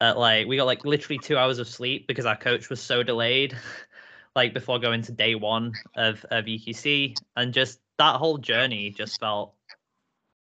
[0.00, 3.02] At like we got like literally two hours of sleep because our coach was so
[3.02, 3.56] delayed.
[4.36, 9.18] like before going to day one of of EQC, and just that whole journey just
[9.18, 9.54] felt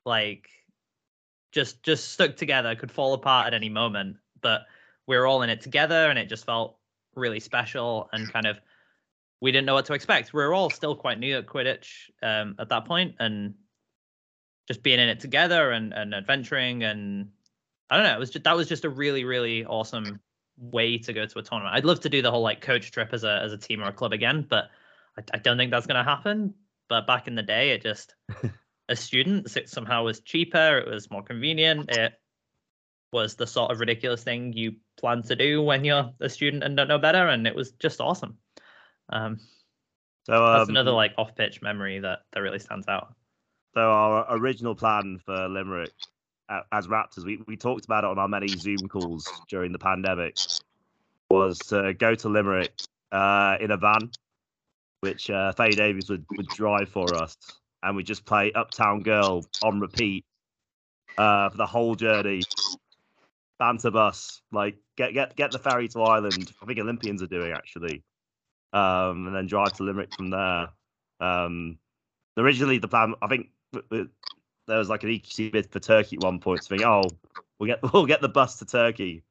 [0.05, 0.47] like
[1.51, 4.62] just just stuck together, could fall apart at any moment, but
[5.07, 6.77] we're all in it together, and it just felt
[7.15, 8.58] really special and kind of
[9.41, 10.34] we didn't know what to expect.
[10.34, 13.56] We were all still quite new at Quidditch um, at that point, and
[14.67, 17.30] just being in it together and and adventuring and
[17.89, 20.19] I don't know, it was just that was just a really really awesome
[20.58, 21.76] way to go to a tournament.
[21.76, 23.88] I'd love to do the whole like coach trip as a as a team or
[23.88, 24.69] a club again, but
[25.17, 26.54] I, I don't think that's going to happen.
[26.88, 28.15] But back in the day, it just
[28.89, 30.78] as students, it somehow was cheaper.
[30.78, 31.89] It was more convenient.
[31.89, 32.13] It
[33.12, 36.78] was the sort of ridiculous thing you plan to do when you're a student and
[36.78, 38.38] don't know better, and it was just awesome.
[39.10, 39.39] Um,
[40.26, 43.13] So that's um, another like off pitch memory that that really stands out.
[43.74, 45.91] So our original plan for Limerick
[46.71, 50.38] as Raptors, we, we talked about it on our many Zoom calls during the pandemic,
[51.30, 52.74] was to go to Limerick
[53.12, 54.12] uh, in a van,
[55.00, 57.38] which uh, Faye Davies would, would drive for us,
[57.82, 60.26] and we just play Uptown Girl on repeat
[61.17, 62.41] uh, for the whole journey.
[63.62, 66.52] Banter bus, like get get get the ferry to Ireland.
[66.63, 68.04] I think Olympians are doing actually,
[68.74, 70.69] um, and then drive to Limerick from there.
[71.19, 71.78] Um,
[72.38, 73.50] originally the plan, I think
[73.91, 74.08] there
[74.80, 76.63] was like an EQC bid for Turkey at one point.
[76.63, 77.04] So think, oh,
[77.60, 79.21] we'll get we'll get the bus to Turkey,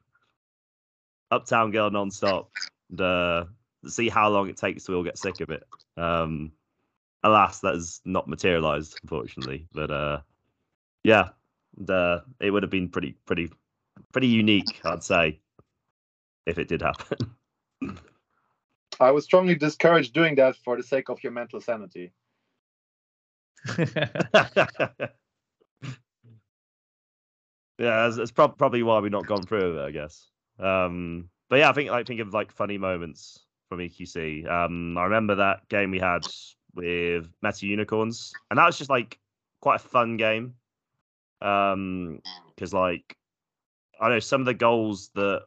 [1.33, 2.53] Uptown Girl non-stop,
[2.89, 3.47] and uh,
[3.89, 5.67] see how long it takes to all get sick of it.
[5.97, 6.53] Um,
[7.25, 9.67] alas, that has not materialized, unfortunately.
[9.73, 10.21] But uh,
[11.03, 11.31] yeah,
[11.77, 13.51] the it would have been pretty pretty
[14.13, 15.41] pretty unique, I'd say,
[16.47, 17.19] if it did happen.
[19.01, 22.13] I would strongly discourage doing that for the sake of your mental sanity.
[23.79, 23.87] yeah,
[27.79, 30.29] that's, that's prob- probably why we've not gone through it, I guess.
[30.59, 34.49] Um, but yeah, I think like think of like funny moments from EQC.
[34.51, 36.27] Um, I remember that game we had
[36.75, 39.19] with METU Unicorns, and that was just like
[39.61, 40.55] quite a fun game.
[41.41, 42.21] Um,
[42.55, 43.17] because like
[44.01, 45.43] I know some of the goals that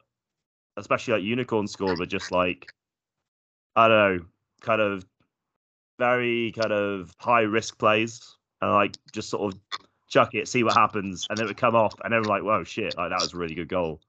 [0.77, 2.71] especially like unicorn score, were just like
[3.75, 4.25] I don't know,
[4.61, 5.05] kind of
[5.99, 9.59] very kind of high risk plays and like just sort of
[10.09, 12.63] chuck it, see what happens, and then it would come off, and everyone's like, "Whoa,
[12.63, 12.95] shit!
[12.97, 13.99] Like that was a really good goal."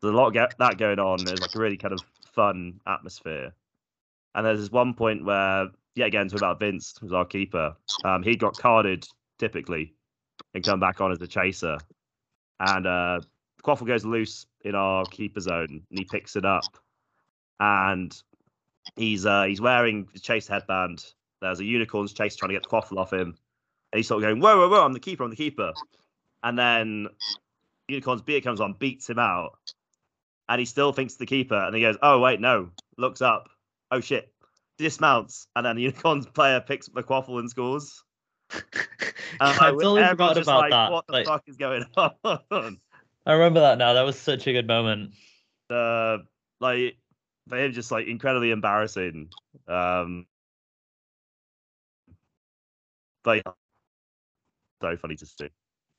[0.00, 1.24] There's a lot of that going on.
[1.24, 2.02] There's like a really kind of
[2.34, 3.54] fun atmosphere,
[4.34, 8.22] and there's this one point where, yet again, talking about Vince, who's our keeper, um,
[8.22, 9.06] he got carded
[9.38, 9.94] typically,
[10.54, 11.78] and come back on as a chaser,
[12.60, 13.20] and uh,
[13.66, 16.64] Quaffle goes loose in our keeper zone, and he picks it up,
[17.58, 18.16] and
[18.94, 21.04] he's uh, he's wearing the chase headband.
[21.42, 23.36] There's a unicorn's chase trying to get the Quaffle off him.
[23.92, 25.72] And he's sort of going, whoa, whoa, whoa, I'm the keeper, I'm the keeper.
[26.42, 27.08] And then
[27.88, 29.58] Unicorn's beer comes on, beats him out.
[30.48, 31.56] And he still thinks the keeper.
[31.56, 32.70] And he goes, oh, wait, no.
[32.98, 33.48] Looks up.
[33.90, 34.32] Oh, shit.
[34.78, 35.48] Dismounts.
[35.56, 38.02] And then the Unicorn's player picks up the quaffle and scores.
[39.38, 40.92] Uh, I totally forgot about like, that.
[40.92, 42.78] What the Like, fuck is going on?
[43.26, 43.92] I remember that now.
[43.94, 45.12] That was such a good moment.
[45.68, 46.18] uh,
[46.60, 46.96] like,
[47.48, 49.30] for him, just like incredibly embarrassing.
[49.68, 50.26] Um,
[53.24, 53.52] but yeah,
[54.80, 55.48] so funny to see.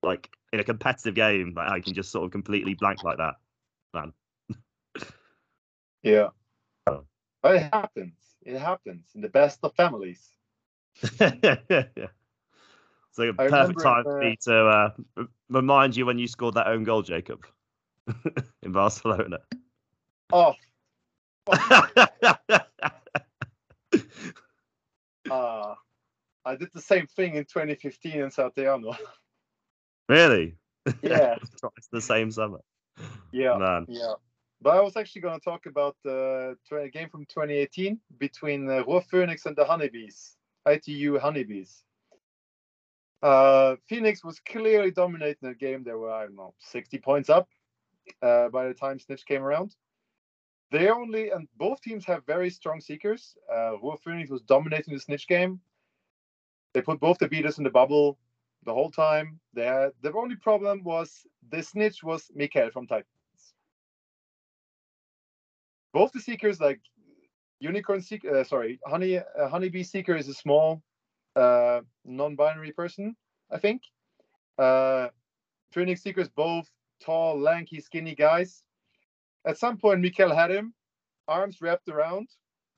[0.04, 3.36] Like in a competitive game, like I can just sort of completely blank like that,
[3.94, 4.14] man.
[6.04, 6.30] Yeah.
[6.86, 7.04] Oh.
[7.42, 8.14] But it happens.
[8.42, 10.30] It happens in the best of families.
[11.20, 11.58] yeah.
[13.18, 14.90] So a I perfect time for uh, me to uh,
[15.50, 17.48] remind you when you scored that own goal, Jakob,
[18.62, 19.40] in Barcelona.
[20.32, 20.54] Oh,
[25.32, 25.74] uh,
[26.46, 28.96] I did the same thing in 2015 in Santiago.
[30.08, 30.56] really?
[31.02, 31.36] Yeah.
[31.76, 32.60] it's the same summer.
[33.32, 33.58] Yeah.
[33.58, 33.88] Man.
[33.90, 34.14] Yeah.
[34.62, 38.84] But I was actually going to talk about the tw- game from 2018 between uh,
[39.10, 41.84] Phoenix and the Honeybees, ITU Honeybees.
[43.22, 45.84] Uh, Phoenix was clearly dominating the game.
[45.84, 47.48] They were, I don't know, 60 points up
[48.22, 49.76] uh, by the time Snitch came around.
[50.72, 53.36] They only, and both teams have very strong seekers.
[53.52, 55.60] Uh, Ruhr Phoenix was dominating the Snitch game.
[56.74, 58.20] They put both the beaters in the bubble
[58.66, 59.40] the whole time.
[59.54, 63.08] They had, the only problem was the Snitch was Mikael from Titans
[65.98, 66.80] both the seekers like
[67.60, 70.84] unicorn seeker uh, sorry honey uh, honeybee seeker is a small
[71.38, 73.16] uh non-binary person
[73.52, 73.82] i think.
[74.58, 75.08] Uh
[75.72, 76.68] phoenix seekers both
[77.04, 78.64] tall lanky skinny guys.
[79.46, 80.74] At some point Mikael had him
[81.28, 82.28] arms wrapped around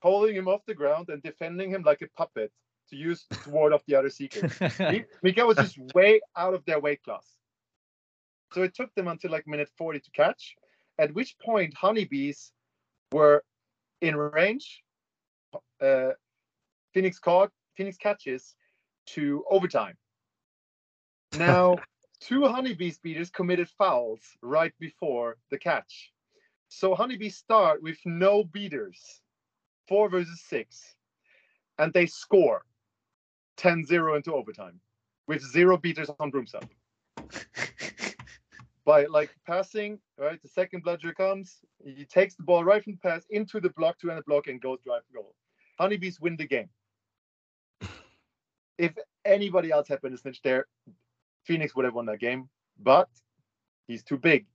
[0.01, 2.51] holding him off the ground and defending him like a puppet
[2.89, 6.65] to use to ward off the other seekers Mi- Mikael was just way out of
[6.65, 7.27] their weight class.
[8.53, 10.55] So it took them until like minute 40 to catch
[10.97, 12.51] at which point honeybees
[13.11, 13.43] were
[14.01, 14.83] in range.
[15.81, 16.11] Uh,
[16.93, 18.55] Phoenix caught Phoenix catches
[19.05, 19.95] to overtime.
[21.37, 21.77] Now,
[22.19, 26.11] two honeybee beaters committed fouls right before the catch.
[26.67, 29.21] So honeybees start with no beaters,
[29.87, 30.97] four versus six,
[31.77, 32.65] and they score
[33.55, 34.81] 10-0 into overtime
[35.29, 36.67] with zero beaters on Broomsell
[38.85, 40.41] by like passing, right?
[40.41, 43.99] The second bludger comes, he takes the ball right from the pass into the block
[43.99, 45.33] to end the block and goes drive goal.
[45.79, 46.69] Honeybees win the game.
[48.79, 48.93] If
[49.25, 50.65] anybody else had been a snitch there,
[51.43, 52.49] Phoenix would have won that game,
[52.81, 53.09] but
[53.87, 54.45] he's too big.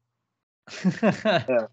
[1.03, 1.67] Yeah,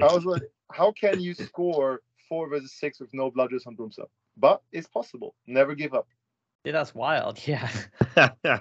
[0.00, 0.40] I was like,
[0.72, 4.08] how can you score four versus six with no bludgers on Broomsell?
[4.38, 5.34] But it's possible.
[5.46, 6.06] Never give up.
[6.64, 7.38] Dude, that's wild.
[7.46, 7.70] Yeah.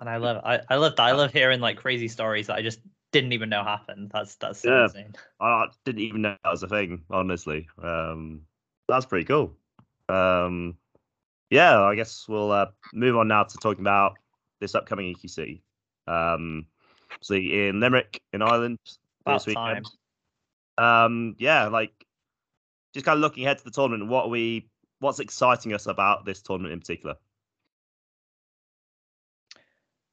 [0.00, 2.80] And I love I, I love I love hearing like crazy stories that I just
[3.12, 4.10] didn't even know happened.
[4.12, 4.84] That's that's so Yeah.
[4.84, 5.14] insane.
[5.40, 7.68] I didn't even know that was a thing, honestly.
[7.82, 8.42] Um,
[8.88, 9.54] that's pretty cool.
[10.08, 10.76] Um,
[11.50, 14.14] yeah, I guess we'll uh, move on now to talking about
[14.60, 15.60] this upcoming EQC.
[16.06, 16.66] Um,
[17.22, 18.78] see in Limerick, in Ireland,
[19.24, 19.68] About this time.
[19.76, 19.86] weekend.
[20.76, 21.92] Um, yeah, like
[22.92, 24.08] just kind of looking ahead to the tournament.
[24.10, 24.68] What are we?
[25.00, 27.16] What's exciting us about this tournament in particular?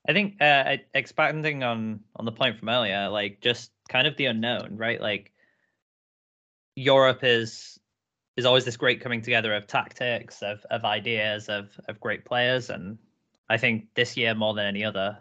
[0.07, 4.25] I think uh, expanding on on the point from earlier, like just kind of the
[4.25, 4.99] unknown, right?
[4.99, 5.31] Like
[6.75, 7.79] Europe is
[8.37, 12.69] is always this great coming together of tactics, of of ideas, of of great players,
[12.69, 12.97] and
[13.49, 15.17] I think this year more than any other,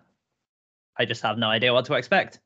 [0.96, 2.40] I just have no idea what to expect,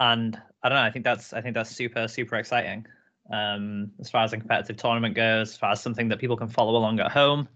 [0.00, 0.84] and I don't know.
[0.84, 2.86] I think that's I think that's super super exciting.
[3.32, 6.48] Um, as far as a competitive tournament goes, as far as something that people can
[6.48, 7.48] follow along at home.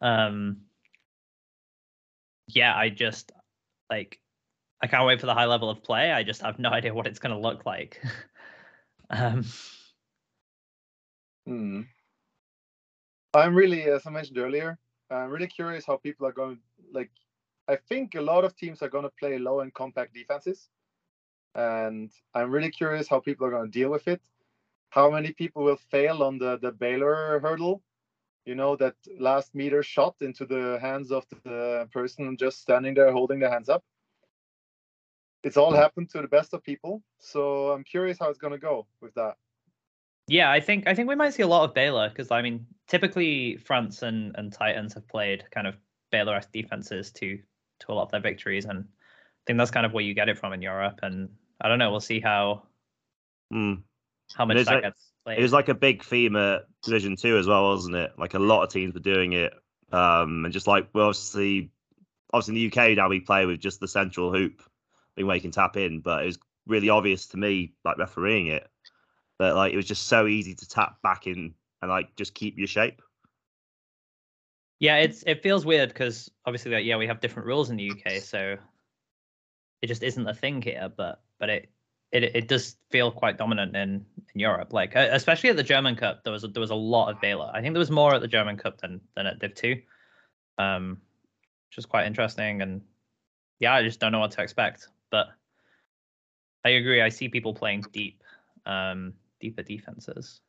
[0.00, 0.58] Um,
[2.46, 3.32] yeah, I just
[3.90, 4.20] like
[4.82, 6.10] I can't wait for the high level of play.
[6.10, 8.02] I just have no idea what it's going to look like.
[9.10, 9.44] um,
[11.46, 11.82] Hmm.
[13.34, 14.78] I'm really, as I mentioned earlier,
[15.10, 16.58] I'm really curious how people are going.
[16.92, 17.10] Like,
[17.68, 20.68] I think a lot of teams are going to play low and compact defenses,
[21.54, 24.20] and I'm really curious how people are going to deal with it.
[24.90, 27.82] How many people will fail on the the Baylor hurdle?
[28.44, 33.12] You know that last meter shot into the hands of the person just standing there
[33.12, 33.84] holding their hands up.
[35.44, 38.58] It's all happened to the best of people, so I'm curious how it's going to
[38.58, 39.36] go with that.
[40.28, 42.66] Yeah, I think I think we might see a lot of Baylor because I mean,
[42.88, 45.76] typically France and, and Titans have played kind of
[46.10, 47.38] Baylor-esque defenses to
[47.80, 50.28] to a lot of their victories, and I think that's kind of where you get
[50.28, 51.00] it from in Europe.
[51.02, 51.28] And
[51.60, 52.62] I don't know, we'll see how
[53.52, 53.82] Mm.
[54.34, 55.38] how much that like- gets played.
[55.38, 58.12] It was like a big theme at Division Two as well, wasn't it?
[58.18, 59.52] Like a lot of teams were doing it,
[59.92, 61.70] um, and just like well, obviously,
[62.32, 64.62] obviously in the UK now we play with just the central hoop,
[65.16, 66.00] being where you can tap in.
[66.00, 68.68] But it was really obvious to me, like refereeing it,
[69.38, 72.58] that like it was just so easy to tap back in and like just keep
[72.58, 73.02] your shape.
[74.78, 77.90] Yeah, it's it feels weird because obviously, like, yeah, we have different rules in the
[77.90, 78.56] UK, so
[79.80, 80.90] it just isn't a thing here.
[80.96, 81.70] But but it
[82.12, 84.04] it it does feel quite dominant in
[84.34, 86.24] in Europe, like especially at the German Cup.
[86.24, 87.50] There was a, there was a lot of Baylor.
[87.54, 89.80] I think there was more at the German Cup than than at Div two,
[90.58, 91.00] um,
[91.70, 92.60] which is quite interesting.
[92.60, 92.82] And
[93.60, 94.88] yeah, I just don't know what to expect.
[95.10, 95.28] But
[96.64, 97.00] I agree.
[97.02, 98.22] I see people playing deep,
[98.66, 100.40] um, deeper defenses.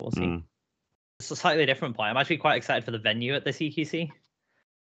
[0.00, 0.42] We'll see Mm.
[1.20, 2.10] it's a slightly different point.
[2.10, 4.10] I'm actually quite excited for the venue at the EQC.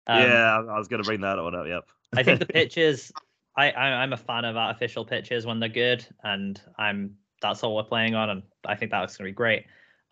[0.07, 1.65] Um, yeah, I was going to bring that one up.
[1.67, 1.89] Yep.
[2.13, 3.11] I think the pitches.
[3.57, 7.75] I, I I'm a fan of artificial pitches when they're good, and I'm that's all
[7.75, 9.65] we're playing on, and I think that's going to be great.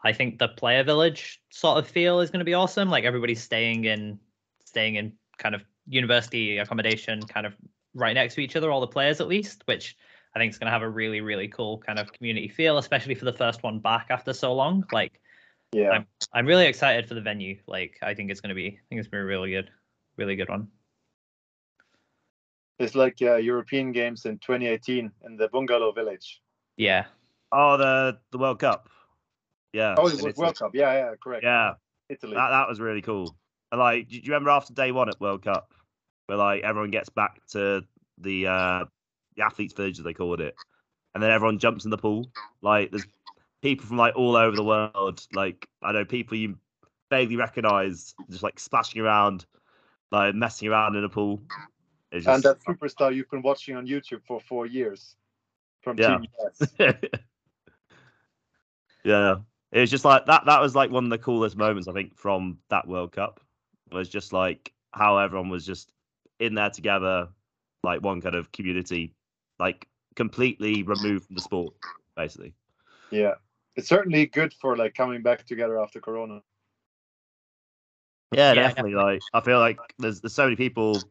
[0.04, 2.90] I think the player village sort of feel is going to be awesome.
[2.90, 4.20] Like everybody's staying in,
[4.66, 7.54] staying in kind of university accommodation, kind of
[7.94, 9.98] right next to each other, all the players at least, which
[10.36, 13.16] I think it's going to have a really really cool kind of community feel, especially
[13.16, 14.84] for the first one back after so long.
[14.92, 15.20] Like
[15.72, 17.60] Yeah, I'm- I'm really excited for the venue.
[17.68, 19.52] Like I think it's going to be, I think it's going to be a really
[19.52, 19.70] good,
[20.18, 20.68] really good one.
[22.80, 26.42] it's like uh, European Games in 2018 in the Bungalow Village.
[26.78, 27.06] Yeah.
[27.52, 28.90] Oh, the the World Cup.
[29.74, 29.96] Yeah.
[29.98, 30.72] Oh, it was World Cup.
[30.74, 31.44] Yeah, yeah, correct.
[31.44, 31.74] Yeah,
[32.10, 32.36] Italy.
[32.36, 33.36] that that was really cool.
[33.72, 35.74] And like, do you remember after day one at World Cup,
[36.28, 37.84] where like everyone gets back to
[38.18, 38.86] the uh
[39.40, 40.56] the athletes' village as they called it,
[41.14, 42.30] and then everyone jumps in the pool.
[42.62, 43.08] Like, there's
[43.62, 45.26] people from like all over the world.
[45.34, 46.58] Like, I know people you
[47.10, 49.46] vaguely recognise, just like splashing around,
[50.12, 51.42] like messing around in a pool.
[52.12, 55.16] It's and that superstar you've been watching on YouTube for four years
[55.82, 56.18] from Yeah.
[56.18, 56.28] Team
[59.04, 59.36] yeah,
[59.72, 60.46] it was just like that.
[60.46, 63.40] That was like one of the coolest moments I think from that World Cup.
[63.92, 65.92] Was just like how everyone was just
[66.40, 67.28] in there together,
[67.84, 69.14] like one kind of community,
[69.60, 71.74] like completely removed from the sport,
[72.16, 72.54] basically.
[73.12, 73.36] Yeah,
[73.76, 76.42] it's certainly good for like coming back together after Corona.
[78.32, 78.96] Yeah, Yeah, definitely.
[78.96, 81.02] Like I feel like there's there's so many people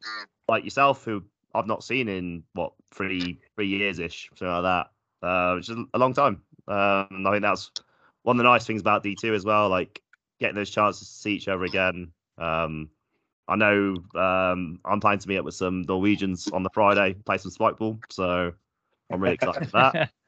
[0.49, 1.25] like yourself who
[1.55, 5.27] I've not seen in what three three years ish, something like that.
[5.27, 6.43] Uh, which is a long time.
[6.69, 7.73] Um, I think that's
[8.23, 9.69] one of the nice things about D two as well.
[9.69, 10.01] Like
[10.39, 12.13] getting those chances to see each other again.
[12.37, 12.91] Um,
[13.49, 17.39] I know um, I'm planning to meet up with some Norwegians on the Friday, play
[17.39, 17.99] some spike ball.
[18.11, 18.53] So
[19.11, 20.11] I'm really excited for that.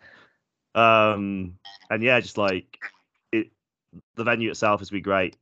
[0.74, 1.58] Um,
[1.90, 2.78] and yeah, just like
[3.32, 3.50] it,
[4.14, 5.36] the venue itself is be great.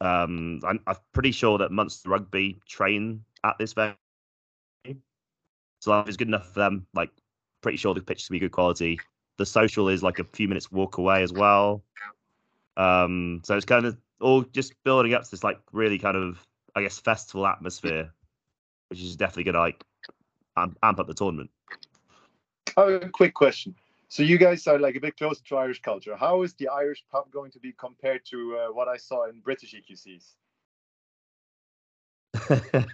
[0.00, 3.94] Um, I'm, I'm pretty sure that Munster Rugby train at this venue,
[5.78, 6.86] so if it's good enough for them.
[6.94, 7.10] Like,
[7.60, 8.98] pretty sure the pitch will be good quality.
[9.38, 11.84] The social is like a few minutes walk away as well.
[12.76, 16.44] Um, so it's kind of all just building up to this like really kind of
[16.74, 18.12] I guess festival atmosphere,
[18.88, 19.82] which is definitely gonna like
[20.56, 21.50] amp, amp up the tournament.
[22.76, 23.74] Oh, a quick question.
[24.08, 26.14] So you guys are like a bit closer to Irish culture.
[26.16, 29.40] How is the Irish pub going to be compared to uh, what I saw in
[29.40, 30.34] British EQCs?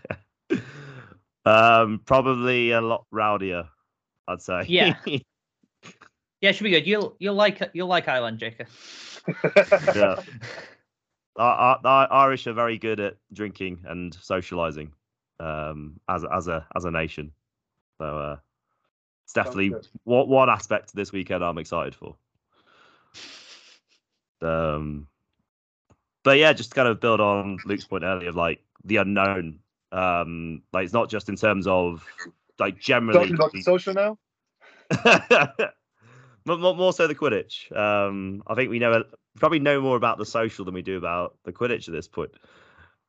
[1.44, 3.68] um, probably a lot rowdier,
[4.28, 4.64] I'd say.
[4.68, 4.94] Yeah.
[5.06, 5.18] yeah,
[6.42, 6.86] it should be good.
[6.86, 8.68] You'll you'll like you'll like Ireland, Jakob.
[9.96, 10.22] yeah.
[11.38, 14.92] Our, our, Irish are very good at drinking and socializing,
[15.40, 17.32] um, as as a as a nation.
[17.98, 18.36] So uh,
[19.24, 19.86] it's definitely good.
[20.04, 22.16] one one aspect of this weekend I'm excited for.
[24.40, 25.08] Um,
[26.22, 29.60] but yeah, just to kind of build on Luke's point earlier of like the unknown.
[29.92, 32.04] Um, like it's not just in terms of
[32.58, 33.20] like generally.
[33.20, 34.18] Talking about the social now.
[36.56, 37.74] more, more so the Quidditch.
[37.76, 39.04] Um, I think we know
[39.36, 42.30] probably know more about the social than we do about the Quidditch at this point.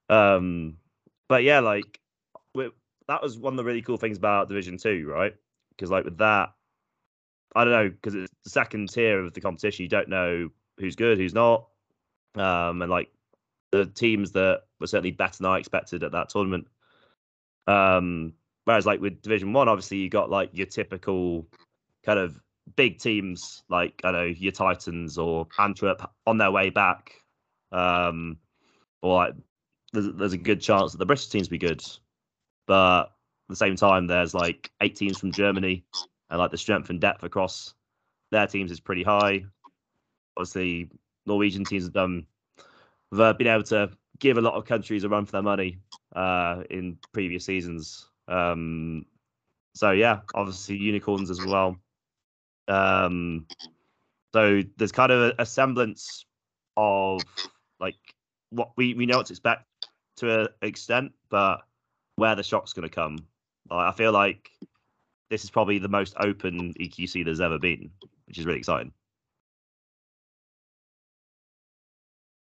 [0.09, 0.77] Um,
[1.27, 1.99] but yeah, like
[3.07, 5.33] that was one of the really cool things about Division Two, right?
[5.71, 6.49] Because like with that,
[7.55, 9.83] I don't know, because it's the second tier of the competition.
[9.83, 11.67] You don't know who's good, who's not,
[12.35, 13.09] um, and like
[13.71, 16.67] the teams that were certainly better than I expected at that tournament.
[17.67, 18.33] Um,
[18.65, 21.47] whereas like with Division One, obviously you got like your typical
[22.03, 22.39] kind of
[22.75, 27.13] big teams like I know your Titans or Antwerp on their way back,
[27.71, 28.37] um,
[29.01, 29.33] or like
[29.93, 31.83] there's, there's a good chance that the British teams be good,
[32.67, 33.09] but at
[33.49, 35.83] the same time there's like eight teams from Germany
[36.29, 37.73] and like the strength and depth across
[38.31, 39.43] their teams is pretty high.
[40.37, 40.89] Obviously,
[41.25, 42.25] Norwegian teams have done
[43.11, 43.89] they've been able to
[44.19, 45.79] give a lot of countries a run for their money
[46.15, 48.09] uh, in previous seasons.
[48.27, 49.05] Um,
[49.73, 51.77] so yeah, obviously unicorns as well.
[52.69, 53.47] Um,
[54.33, 56.25] so there's kind of a, a semblance
[56.77, 57.21] of
[57.79, 57.95] like
[58.51, 59.65] what we, we know what to expect
[60.17, 61.61] to an extent, but
[62.15, 63.17] where the shock's going to come.
[63.69, 64.49] Like, I feel like
[65.29, 67.91] this is probably the most open EQC there's ever been,
[68.27, 68.91] which is really exciting.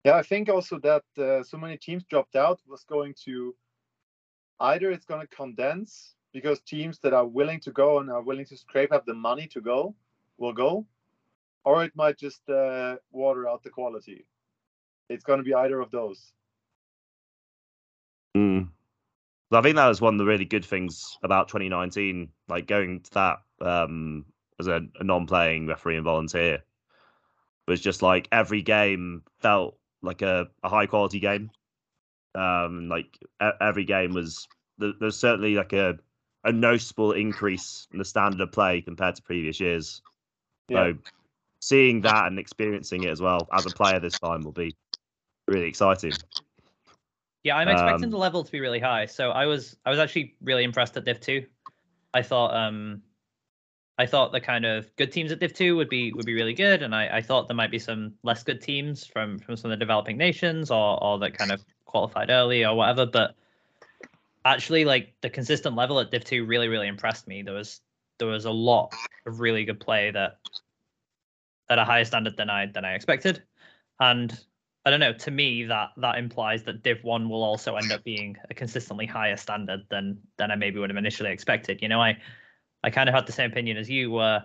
[0.05, 3.55] Yeah, I think also that uh, so many teams dropped out was going to
[4.59, 8.47] either it's going to condense because teams that are willing to go and are willing
[8.47, 9.95] to scrape up the money to go
[10.39, 10.87] will go,
[11.65, 14.27] or it might just uh, water out the quality.
[15.09, 16.33] It's going to be either of those.
[18.37, 18.69] Mm.
[19.53, 23.11] I think that was one of the really good things about 2019, like going to
[23.13, 24.25] that um,
[24.59, 26.63] as a, a non-playing referee and volunteer,
[27.69, 31.51] was just like every game felt like a, a high quality game.
[32.35, 33.19] Um, like
[33.61, 35.99] every game was there's certainly like a
[36.45, 40.03] a noticeable increase in the standard of play compared to previous years.
[40.69, 40.93] Yeah.
[40.93, 40.99] So
[41.61, 44.75] seeing that and experiencing it as well as a player this time will be
[45.49, 46.13] really exciting.
[47.45, 49.07] Yeah, I'm expecting um, the level to be really high.
[49.07, 51.45] So I was I was actually really impressed at Div 2.
[52.15, 53.03] I thought um
[53.99, 56.55] I thought the kind of good teams at Div 2 would be would be really
[56.55, 59.71] good, and I, I thought there might be some less good teams from from some
[59.71, 63.07] of the developing nations or or that kind of qualified early or whatever.
[63.07, 63.35] But
[64.45, 67.43] actually, like the consistent level at Div 2 really really impressed me.
[67.43, 67.81] There was
[68.23, 68.95] there was a lot
[69.27, 70.39] of really good play that
[71.69, 73.43] at a higher standard than I than I expected,
[73.99, 74.39] and
[74.85, 75.13] I don't know.
[75.13, 79.07] To me, that that implies that Div One will also end up being a consistently
[79.07, 81.83] higher standard than than I maybe would have initially expected.
[81.83, 82.17] You know, I
[82.85, 84.45] I kind of had the same opinion as you, were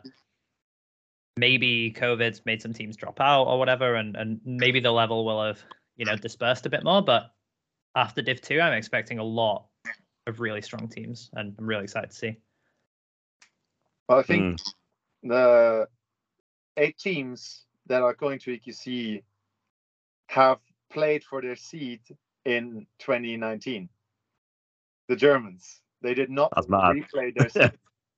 [1.38, 5.43] maybe COVID's made some teams drop out or whatever, and and maybe the level will
[5.43, 5.61] have
[5.97, 7.03] you know dispersed a bit more.
[7.03, 7.32] But
[7.95, 9.67] after Div two, I'm expecting a lot
[10.25, 12.38] of really strong teams, and I'm really excited to see.
[14.08, 14.74] Well, I think mm.
[15.24, 15.88] the
[16.78, 19.24] eight teams that are going to EQC
[20.28, 22.01] have played for their seat
[22.45, 23.89] in 2019.
[25.08, 25.82] The Germans.
[26.01, 27.72] They did not replay their seat.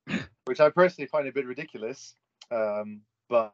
[0.50, 2.14] which I personally find a bit ridiculous.
[2.50, 3.52] Um, but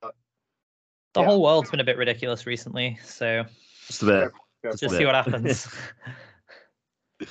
[1.13, 1.27] the yeah.
[1.27, 3.45] whole world's been a bit ridiculous recently, so
[3.87, 4.33] just a bit.
[4.65, 5.69] Just, just see what happens.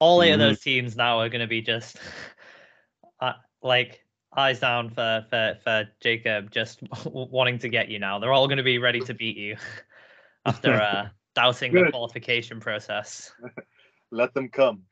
[0.00, 0.34] All 8 mm-hmm.
[0.34, 1.96] of those teams now are going to be just
[3.66, 4.04] like
[4.36, 8.18] eyes down for for for Jakob, just wanting to get you now.
[8.18, 9.56] They're all going to be ready to beat you
[10.46, 13.32] after uh, doubting the qualification process.
[14.10, 14.82] Let them come.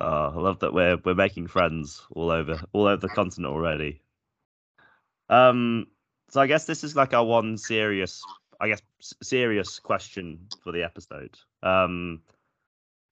[0.00, 4.02] Oh, I love that we're we're making friends all over all over the continent already.
[5.28, 5.86] Um,
[6.30, 8.22] so I guess this is like our one serious,
[8.60, 8.82] I guess,
[9.22, 11.36] serious question for the episode.
[11.62, 12.20] Um,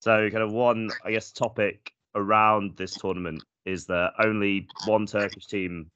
[0.07, 5.49] so kind of one, I guess, topic around this tournament is that only one Turkish
[5.49, 5.91] team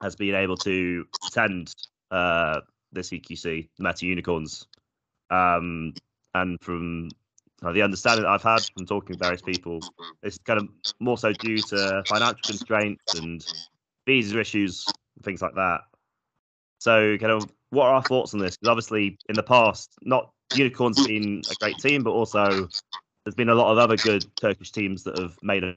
[0.00, 1.74] has been able to attend
[2.12, 2.60] uh,
[2.92, 4.64] this EQC, the METU Unicorns.
[5.30, 5.92] Um,
[6.34, 7.08] and from
[7.64, 9.80] uh, the understanding that I've had from talking to various people
[10.22, 10.68] is kind of
[11.00, 13.44] more so due to financial constraints and
[14.06, 14.86] visa issues,
[15.24, 15.80] things like that.
[16.78, 18.56] So, kind of, what are our thoughts on this?
[18.56, 22.68] Because obviously, in the past, not Unicorns been a great team, but also
[23.28, 25.76] there's been a lot of other good Turkish teams that have made a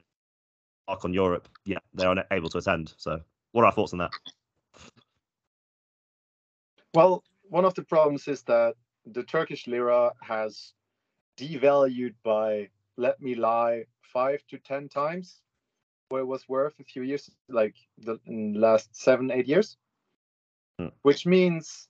[0.88, 1.46] mark on Europe.
[1.66, 2.94] Yeah, they're unable to attend.
[2.96, 4.10] So, what are our thoughts on that?
[6.94, 10.72] Well, one of the problems is that the Turkish lira has
[11.38, 15.42] devalued by let me lie five to ten times
[16.08, 19.76] what it was worth a few years like the last seven eight years
[20.78, 20.88] hmm.
[21.02, 21.88] which means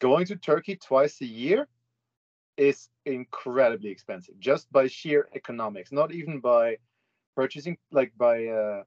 [0.00, 1.68] going to turkey twice a year
[2.56, 6.76] is incredibly expensive just by sheer economics not even by
[7.34, 8.82] purchasing like by uh,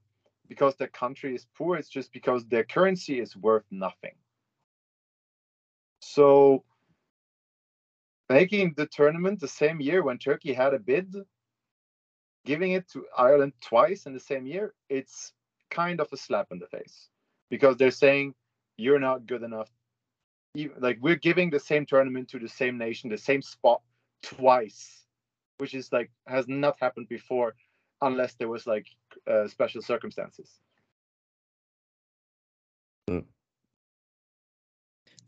[0.48, 4.14] because the country is poor it's just because their currency is worth nothing
[6.00, 6.64] so
[8.30, 11.14] making the tournament the same year when Turkey had a bid,
[12.46, 15.34] giving it to Ireland twice in the same year, it's
[15.70, 17.10] kind of a slap in the face
[17.50, 18.34] because they're saying
[18.78, 19.70] you're not good enough.
[20.56, 23.82] Even, like we're giving the same tournament to the same nation, the same spot
[24.24, 25.06] twice
[25.58, 27.56] which is like has not happened before,
[28.02, 28.88] unless there was like
[29.30, 30.60] uh, special circumstances.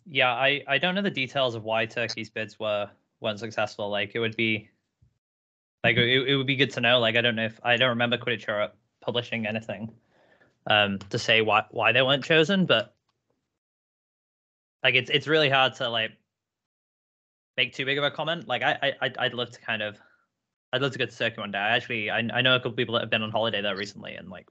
[0.05, 3.89] Yeah, I I don't know the details of why Turkey's bids were weren't successful.
[3.89, 4.69] Like it would be
[5.83, 6.99] like it, it would be good to know.
[6.99, 9.93] Like I don't know if I don't remember Quidditch Europe publishing anything
[10.69, 12.93] um to say why why they weren't chosen, but
[14.87, 16.11] like it's it's really hard to like
[17.57, 18.47] make too big of a comment.
[18.47, 19.97] Like I I I'd love to kind of
[20.71, 21.57] I'd love to go to Turkey one day.
[21.57, 24.15] I actually I I know a couple people that have been on holiday there recently
[24.15, 24.47] and like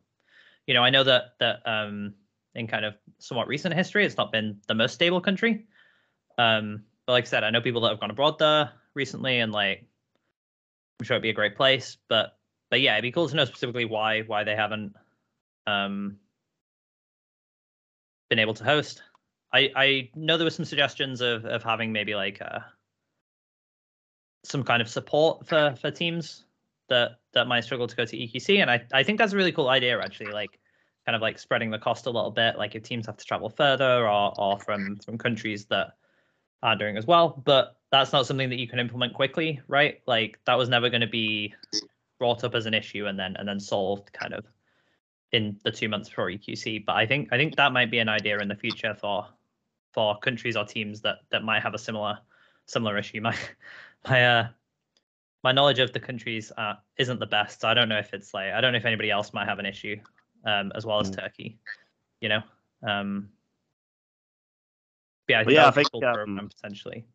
[0.67, 2.13] you know I know that that um
[2.55, 5.65] in kind of somewhat recent history it's not been the most stable country.
[6.37, 9.53] Um but like I said I know people that have gone abroad there recently and
[9.53, 9.87] like
[11.01, 11.97] I'm sure it'd be a great place.
[12.11, 12.37] But
[12.69, 14.97] but yeah, it'd be cool to know specifically why why they haven't
[15.67, 16.19] um
[18.29, 19.01] been able to host.
[19.57, 22.61] I I know there were some suggestions of of having maybe like uh
[24.45, 26.45] some kind of support for for teams
[26.89, 29.53] that that might struggle to go to EQC, and I I think that's a really
[29.53, 30.33] cool idea actually.
[30.33, 30.59] Like
[31.07, 32.59] kind of like spreading the cost a little bit.
[32.59, 35.95] Like if teams have to travel further or or from from countries that
[36.63, 40.01] are doing as well, but that's not something that you can implement quickly, right?
[40.07, 41.55] Like that was never going to be
[42.19, 44.45] brought up as an issue and then and then solved kind of
[45.33, 46.85] in the two months before EQC.
[46.85, 49.27] But I think I think that might be an idea in the future for
[49.97, 52.19] for countries or teams that that might have a similar
[52.67, 53.21] similar issue.
[53.23, 53.37] My
[54.09, 54.49] my uh
[55.43, 57.61] my knowledge of the countries uh, isn't the best.
[57.61, 59.59] So I don't know if it's like I don't know if anybody else might have
[59.59, 59.97] an issue
[60.45, 61.17] um, as well as Mm.
[61.17, 61.59] Turkey.
[62.21, 62.41] You know.
[62.87, 63.31] Um,
[65.29, 67.07] yeah, I think yeah, I would be a think, um, program potentially.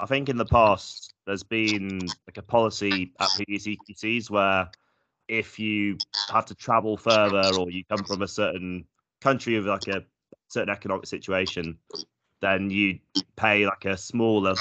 [0.00, 4.68] I think in the past there's been like a policy at previous EQCs where
[5.28, 5.98] if you
[6.30, 8.86] have to travel further or you come from a certain
[9.20, 10.02] country with like a
[10.48, 11.78] certain economic situation,
[12.42, 12.98] then you
[13.36, 14.54] pay like a smaller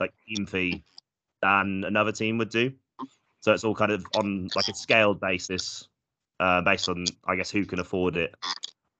[0.00, 0.82] like team fee
[1.42, 2.72] than another team would do.
[3.40, 5.88] So it's all kind of on like a scaled basis,
[6.40, 8.34] uh, based on I guess who can afford it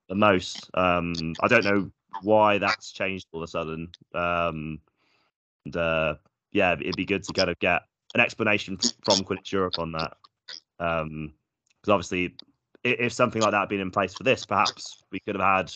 [0.07, 0.69] the most.
[0.73, 3.91] Um, I don't know why that's changed all of a sudden.
[4.13, 4.79] Um,
[5.65, 6.15] and uh,
[6.53, 7.81] yeah, it'd be good to kind of get
[8.13, 10.13] an explanation from Quidditch Europe on that.
[10.79, 12.35] Because obviously,
[12.85, 15.43] i- if something like that had been in place for this, perhaps we could have
[15.43, 15.73] had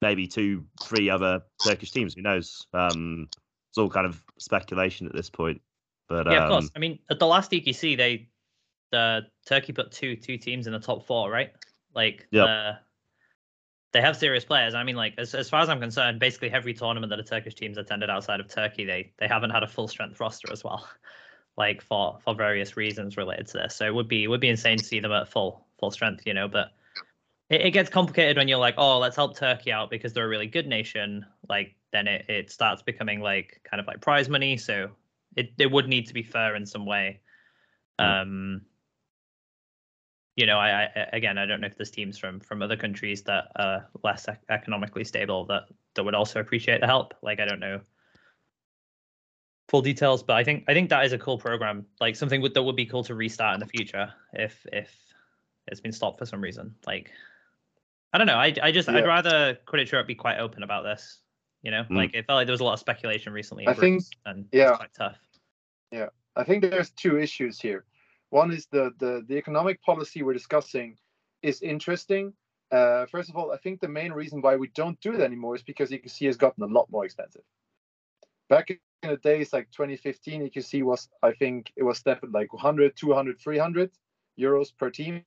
[0.00, 2.14] maybe two, three other Turkish teams.
[2.14, 2.66] Who knows?
[2.72, 3.28] Um,
[3.70, 5.60] it's all kind of speculation at this point.
[6.08, 6.70] But Yeah, of um, course.
[6.74, 8.28] I mean, at the last EQC, they
[8.90, 11.52] the Turkey put two two teams in the top four, right?
[11.94, 12.48] Like, Yep.
[12.48, 12.72] uh,
[13.92, 14.74] they have serious players.
[14.74, 17.54] I mean, like as as far as I'm concerned, basically every tournament that a Turkish
[17.54, 20.88] team's attended outside of Turkey, they they haven't had a full strength roster as well,
[21.56, 23.76] like for for various reasons related to this.
[23.76, 26.26] So it would be it would be insane to see them at full full strength,
[26.26, 26.48] you know.
[26.48, 26.72] But
[27.50, 30.28] it, it gets complicated when you're like, oh, let's help Turkey out because they're a
[30.28, 31.26] really good nation.
[31.48, 34.56] Like then it, it starts becoming like kind of like prize money.
[34.56, 34.90] So
[35.36, 37.20] it it would need to be fair in some way.
[38.00, 38.22] Mm.
[38.22, 38.60] Um,
[40.36, 43.22] you know, I, I again, I don't know if there's teams from from other countries
[43.24, 47.14] that are less ec- economically stable that that would also appreciate the help.
[47.20, 47.80] Like I don't know
[49.68, 52.54] full details, but I think I think that is a cool program, like something would,
[52.54, 54.90] that would be cool to restart in the future if if
[55.68, 56.74] it's been stopped for some reason.
[56.86, 57.12] Like
[58.12, 58.96] I don't know, I I just Yeah.
[58.96, 61.22] I'd rather Quidditch Europe be quite open about this.
[61.62, 61.96] You know, Mm.
[61.96, 63.68] like it felt like there was a lot of speculation recently.
[63.68, 64.70] I think- and yeah.
[64.70, 65.18] it's quite tough.
[65.92, 67.84] Yeah, I think there's two issues here.
[68.30, 70.96] One is the the, the economic policy we're discussing
[71.42, 72.32] is interesting.
[72.70, 75.56] Uh, first of all, I think the main reason why we don't do it anymore
[75.56, 77.42] is because EQC has gotten a lot more expensive.
[78.48, 82.52] Back in the days like 2015, EQC was, I think, it was stepped at like
[82.52, 83.90] 100, 200, 300
[84.38, 85.24] euros per team,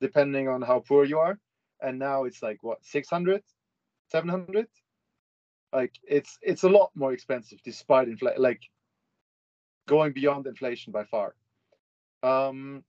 [0.00, 1.38] depending on how poor you are.
[1.80, 3.42] And now it's like what 600,
[4.10, 4.66] 700.
[5.72, 8.42] Like it's it's a lot more expensive despite inflation.
[8.42, 8.62] Like
[9.86, 11.34] going beyond inflation by far.
[12.22, 12.82] Um,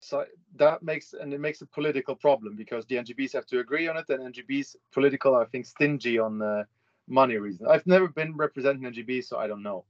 [0.00, 0.24] so
[0.56, 3.96] that makes and it makes a political problem because the NGBs have to agree on
[3.96, 6.64] it, and NGBs political, I think, stingy on uh,
[7.06, 7.68] money reasons.
[7.68, 9.84] I've never been representing NGB, so I don't know.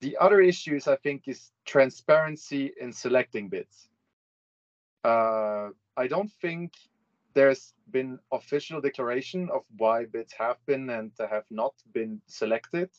[0.00, 3.88] The other issues I think is transparency in selecting bids.
[5.04, 6.72] Uh, I don't think
[7.34, 12.90] there's been official declaration of why bids have been and have not been selected.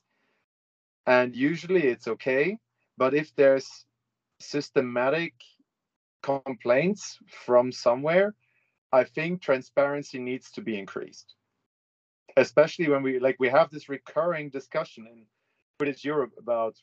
[1.06, 2.58] And usually it's okay
[2.98, 3.86] but if there's
[4.39, 5.34] systematic
[6.22, 8.34] complaints from somewhere
[8.91, 11.36] i think transparency needs to be increased.
[12.38, 15.26] Especially when we like we have this recurring discussion in
[15.78, 16.76] british europe about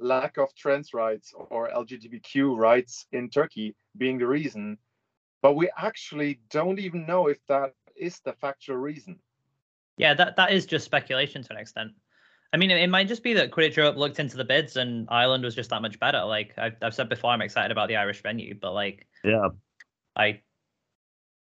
[0.00, 4.78] lack of trans rights or lgbtq rights in turkey being the reason
[5.42, 9.18] but we actually don't even know if that is the factual reason
[9.96, 11.92] Yeah, that that is just speculation to an extent.
[12.52, 15.06] I mean, it, it might just be that Quidditch Europe looked into the bids and
[15.10, 16.24] Ireland was just that much better.
[16.24, 19.50] Like I've, I've said before, I'm excited about the Irish venue, but like Yeah.
[20.16, 20.40] I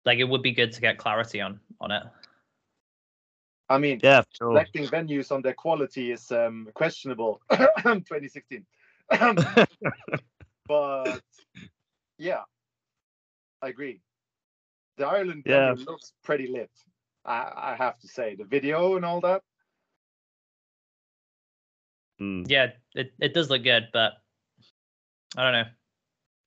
[0.06, 2.04] like it would be good to get clarity on on it.
[3.70, 4.52] I mean, Yeah, for sure.
[4.52, 7.42] selecting venues on their quality is um, questionable.
[7.52, 8.66] 2016.
[10.68, 11.22] but
[12.18, 12.42] yeah,
[13.62, 14.02] I agree.
[14.98, 15.74] The Ireland Yeah.
[15.74, 16.72] venue looks pretty lit.
[17.26, 19.42] I, I have to say, the video and all that.
[22.22, 22.46] Mm.
[22.48, 24.14] Yeah, it, it does look good, but
[25.36, 25.66] I don't know.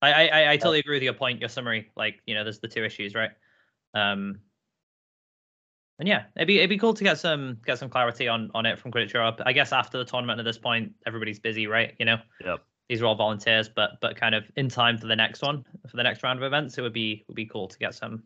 [0.00, 1.90] I, I I- I totally agree with your point, your summary.
[1.96, 3.32] Like, you know, there's the two issues, right?
[3.94, 4.40] Um
[5.98, 8.66] and yeah, it'd be it'd be cool to get some get some clarity on on
[8.66, 9.40] it from Quidditch Europe.
[9.44, 11.94] I guess after the tournament at this point, everybody's busy, right?
[11.98, 12.18] You know?
[12.44, 12.60] Yep.
[12.88, 15.96] These are all volunteers, but but kind of in time for the next one, for
[15.96, 18.22] the next round of events, it would be would be cool to get some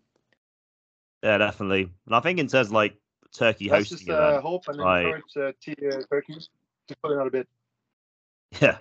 [1.23, 1.89] Yeah, definitely.
[2.07, 2.97] And I think in terms of like
[3.33, 5.07] Turkey Let's hosting just uh, event, hope and right.
[5.07, 6.37] encourage uh, T- uh, Turkey
[6.89, 7.49] to put in a bit.
[8.61, 8.79] Yeah.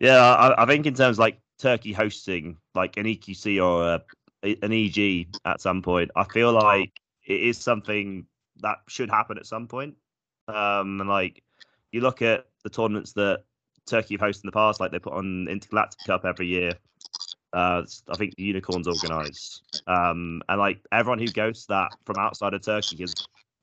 [0.00, 4.02] Yeah, I, I think in terms of like Turkey hosting like an EQC or
[4.42, 8.26] a, an EG at some point, I feel like it is something
[8.58, 9.94] that should happen at some point.
[10.48, 11.42] Um, and like
[11.92, 13.44] you look at the tournaments that
[13.86, 16.72] Turkey have hosted in the past, like they put on Intergalactic Cup every year.
[17.52, 22.16] Uh, I think the Unicorns organise, um, and like everyone who goes to that from
[22.18, 23.14] outside of Turkey has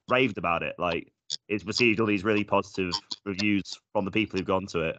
[0.08, 0.76] raved about it.
[0.80, 1.12] Like
[1.50, 2.94] it's received all these really positive
[3.26, 4.98] reviews from the people who've gone to it,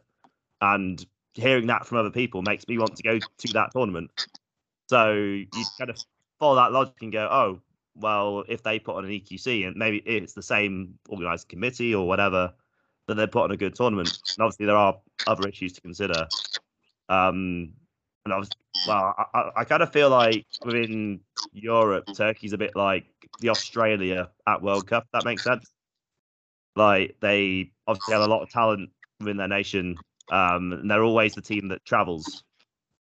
[0.61, 1.05] and
[1.35, 4.11] hearing that from other people makes me want to go to that tournament.
[4.89, 5.47] So you
[5.79, 5.99] kind of
[6.39, 7.61] follow that logic and go, oh,
[7.95, 12.07] well, if they put on an EQC and maybe it's the same organised committee or
[12.07, 12.53] whatever,
[13.07, 14.19] then they put on a good tournament.
[14.37, 16.27] And obviously there are other issues to consider.
[17.09, 17.73] Um,
[18.25, 18.51] and I was
[18.87, 21.21] well, I, I, I kind of feel like within
[21.53, 23.05] Europe, Turkey's a bit like
[23.41, 25.07] the Australia at World Cup.
[25.13, 25.71] That makes sense.
[26.77, 28.91] Like they obviously have a lot of talent
[29.21, 29.97] within their nation,
[30.31, 32.45] um, and they're always the team that travels,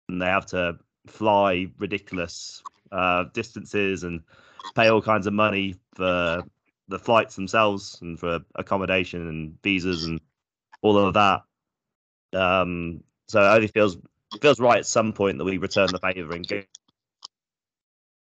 [0.08, 2.62] and they have to fly ridiculous
[2.92, 4.22] uh, distances and
[4.74, 6.42] pay all kinds of money for
[6.88, 10.20] the flights themselves and for accommodation and visas and
[10.82, 11.42] all of that.
[12.32, 13.96] Um, so it only feels
[14.40, 16.62] feels right at some point that we return the favour and go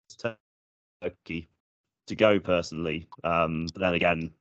[0.10, 0.36] to
[1.02, 1.50] Turkey
[2.08, 3.08] to go personally.
[3.24, 4.32] Um, but then again,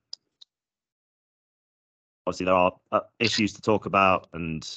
[2.25, 4.67] obviously there are uh, issues to talk about, and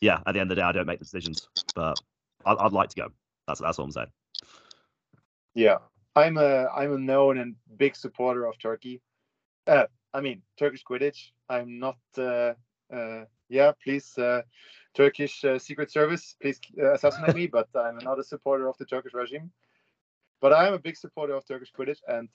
[0.00, 2.00] yeah, at the end of the day, I don't make the decisions, but
[2.44, 3.08] I'd, I'd like to go.
[3.46, 4.10] That's that's what I'm saying.
[5.54, 5.78] Yeah,
[6.16, 9.00] I'm a I'm a known and big supporter of Turkey.
[9.66, 11.32] Uh, I mean Turkish Quidditch.
[11.48, 11.98] I'm not.
[12.16, 12.54] Uh,
[12.92, 14.42] uh, yeah, please, uh,
[14.94, 17.46] Turkish uh, Secret Service, please uh, assassinate me.
[17.46, 19.50] But I'm not a supporter of the Turkish regime.
[20.40, 22.28] But I am a big supporter of Turkish Quidditch, and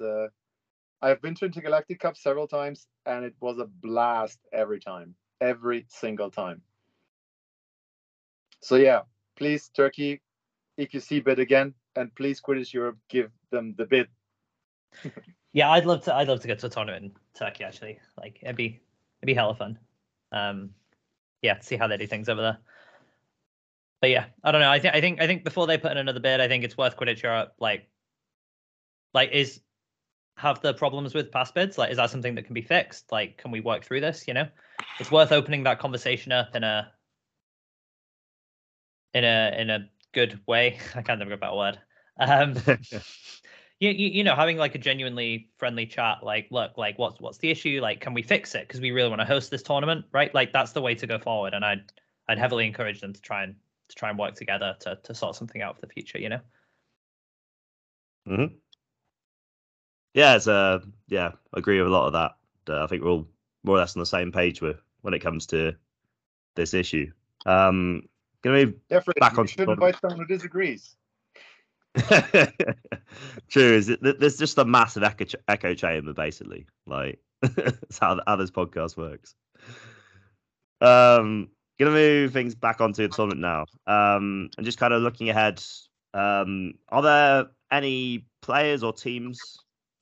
[1.02, 5.86] I've been to Intergalactic Cup several times, and it was a blast every time, every
[5.90, 6.62] single time.
[8.62, 9.02] So yeah,
[9.36, 10.22] please Turkey,
[10.80, 14.08] EQC bid again, and please Quidditch Europe give them the bid.
[15.54, 16.14] Yeah, I'd love to.
[16.14, 17.64] I'd love to go to a tournament in Turkey.
[17.64, 18.80] Actually, like it'd be
[19.20, 19.80] it'd be hella fun.
[20.32, 20.70] Um,
[21.42, 22.58] yeah, see how they do things over there.
[24.00, 24.70] But yeah, I don't know.
[24.70, 26.78] I think I think I think before they put in another bid, I think it's
[26.78, 27.56] worth Quidditch Europe.
[27.60, 27.90] Like,
[29.16, 29.62] like is
[30.36, 31.78] have the problems with past bids?
[31.78, 33.12] Like, is that something that can be fixed?
[33.12, 34.26] Like, can we work through this?
[34.28, 34.48] You know,
[35.00, 36.92] it's worth opening that conversation up in a
[39.16, 40.78] in a in a good way.
[40.96, 41.80] I can't think of a better word.
[42.20, 42.56] Um,
[43.80, 47.38] you, you you know having like a genuinely friendly chat like look like what's what's
[47.38, 50.06] the issue like can we fix it because we really want to host this tournament
[50.12, 51.92] right like that's the way to go forward and i'd
[52.28, 53.56] i'd heavily encourage them to try and
[53.88, 56.40] to try and work together to to sort something out for the future you know
[58.26, 58.46] hmm
[60.14, 62.32] Yeah, it's uh, yeah, I agree with a lot of that.
[62.68, 63.28] Uh, I think we're all
[63.64, 65.76] more or less on the same page with when it comes to
[66.56, 67.12] this issue.
[67.46, 68.10] Um,
[68.42, 69.74] gonna move Yeah, Fred, Back you on should topic.
[69.76, 70.96] invite someone who disagrees.
[73.50, 73.74] True.
[73.74, 76.68] Is it, there's just a massive echo, ch- echo chamber, basically.
[76.86, 79.36] Like that's how, how this podcast works.
[80.82, 83.66] Um, gonna move things back onto the tournament now.
[83.86, 85.64] Um, and just kind of looking ahead.
[86.14, 89.40] Um, are there any players or teams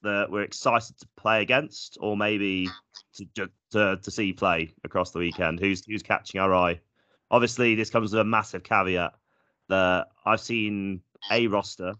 [0.04, 2.70] that we're excited to play against, or maybe
[3.36, 5.60] to to, to see play across the weekend?
[5.60, 6.80] Who's who's catching our eye?
[7.32, 9.14] Obviously, this comes with a massive caveat
[9.68, 11.02] that I've seen
[11.32, 11.94] a roster,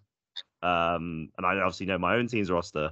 [0.62, 2.92] um, and I obviously know my own team's roster,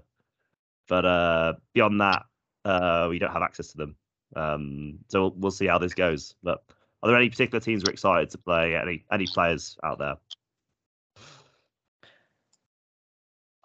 [0.88, 2.24] but uh, beyond that,
[2.66, 3.96] uh, we don't have access to them.
[4.36, 6.36] Um, so we'll, we'll see how this goes.
[6.44, 6.64] But
[7.02, 8.76] are there any particular teams we're excited to play?
[8.76, 10.16] Any any players out there?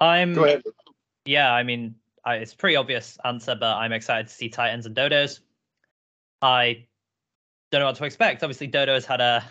[0.01, 0.63] i'm Go ahead.
[1.25, 1.97] yeah i mean
[2.29, 5.41] I, it's a pretty obvious answer, but I'm excited to see Titans and Dodos.
[6.43, 6.87] I
[7.71, 8.43] don't know what to expect.
[8.43, 9.43] Obviously, Dodo's had a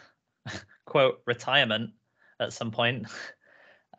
[0.85, 1.91] quote retirement
[2.39, 3.07] at some point.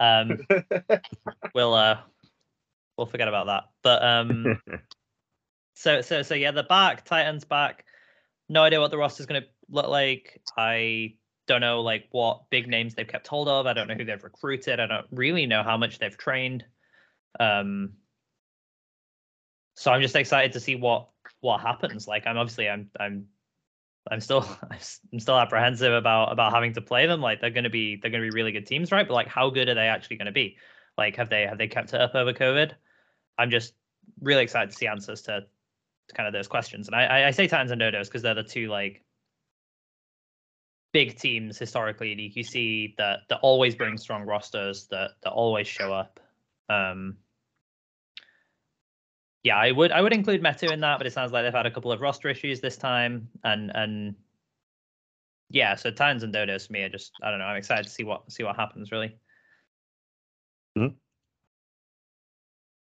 [0.00, 0.38] Um,
[1.56, 1.98] we'll uh,
[2.96, 3.64] we'll forget about that.
[3.82, 4.60] But um,
[5.74, 7.84] so so so yeah, the back Titans back.
[8.48, 10.40] No idea what the roster's going to look like.
[10.56, 11.16] I
[11.48, 13.66] don't know like what big names they've kept hold of.
[13.66, 14.78] I don't know who they've recruited.
[14.78, 16.64] I don't really know how much they've trained.
[17.40, 17.94] Um,
[19.74, 21.08] so I'm just excited to see what
[21.40, 22.06] what happens.
[22.06, 23.26] Like I'm obviously I'm I'm
[24.10, 24.48] I'm still
[25.12, 27.20] I'm still apprehensive about about having to play them.
[27.20, 29.06] Like they're going to be they're going to be really good teams, right?
[29.06, 30.56] But like how good are they actually going to be?
[30.96, 32.72] Like have they have they kept it up over COVID?
[33.38, 33.74] I'm just
[34.20, 35.44] really excited to see answers to,
[36.08, 36.88] to kind of those questions.
[36.88, 39.02] And I I say Titans and Dodos because they're the two like
[40.92, 45.92] big teams historically in EQC that that always bring strong rosters that that always show
[45.92, 46.20] up.
[46.68, 47.16] Um,
[49.48, 51.64] yeah, I would I would include Metu in that, but it sounds like they've had
[51.64, 54.14] a couple of roster issues this time, and and
[55.48, 57.46] yeah, so Titans and Dodos for me are just I don't know.
[57.46, 59.16] I'm excited to see what see what happens really.
[60.76, 60.96] Mhm.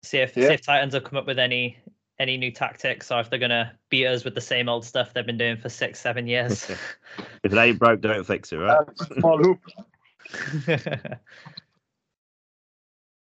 [0.04, 0.49] See if Yeah.
[0.49, 1.80] see if Titans have come up with any
[2.20, 5.26] any new tactics, or if they're gonna beat us with the same old stuff they've
[5.26, 6.70] been doing for six seven years.
[7.43, 8.78] if it ain't broke, don't fix it, right?
[8.78, 9.60] Uh, small hoop.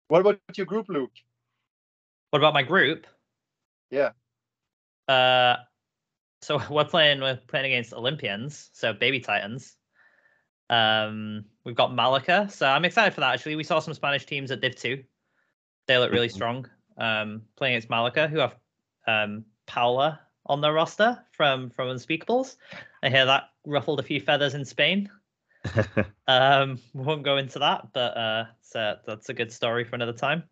[0.06, 1.10] What about your group, Luke?
[2.30, 3.06] What about my group?
[3.90, 4.10] Yeah.
[5.06, 5.56] Uh,
[6.42, 9.76] so we're playing we're playing against Olympians, so baby Titans.
[10.70, 13.32] Um, we've got Malika, so I'm excited for that.
[13.32, 15.04] Actually, we saw some Spanish teams at Div Two.
[15.86, 16.32] They look really Mhm.
[16.32, 16.70] strong.
[16.98, 18.56] Um, playing against Malika, who have
[19.06, 22.56] um Paula on their roster from from Unspeakables.
[23.02, 25.10] I hear that ruffled a few feathers in Spain.
[26.26, 30.12] Um, we won't go into that, but uh, so that's a good story for another
[30.12, 30.44] time.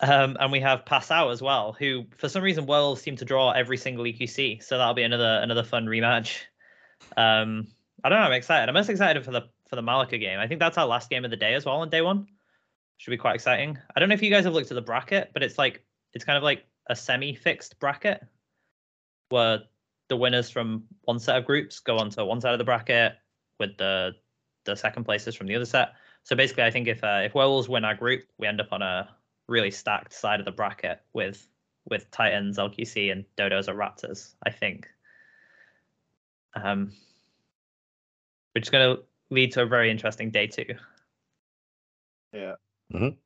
[0.00, 3.50] Um, and we have Passau as well, who for some reason Worlds seem to draw
[3.50, 6.38] every single EQC, so that'll be another another fun rematch.
[7.16, 7.66] Um,
[8.04, 8.68] I don't know, I'm excited.
[8.68, 10.38] I'm most excited for the for the Malika game.
[10.38, 12.28] I think that's our last game of the day as well on day one.
[12.98, 13.76] Should be quite exciting.
[13.94, 15.84] I don't know if you guys have looked at the bracket, but it's like
[16.14, 18.24] it's kind of like a semi-fixed bracket
[19.30, 19.60] where
[20.08, 23.14] the winners from one set of groups go onto one side of the bracket
[23.58, 24.14] with the
[24.64, 25.94] the second places from the other set.
[26.22, 28.82] So basically, I think if uh, if Werewolves win our group, we end up on
[28.82, 29.08] a
[29.48, 31.48] really stacked side of the bracket with
[31.88, 34.34] with Titans, LQC, and Dodos or Raptors.
[34.44, 34.88] I think,
[36.54, 36.92] um,
[38.52, 40.66] which is going to lead to a very interesting day two.
[42.32, 42.56] Yeah.
[42.92, 43.16] Mhm.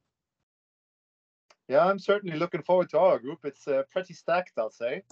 [1.69, 3.45] Yeah, I'm certainly looking forward to our group.
[3.45, 5.03] It's uh, pretty stacked, I'll say.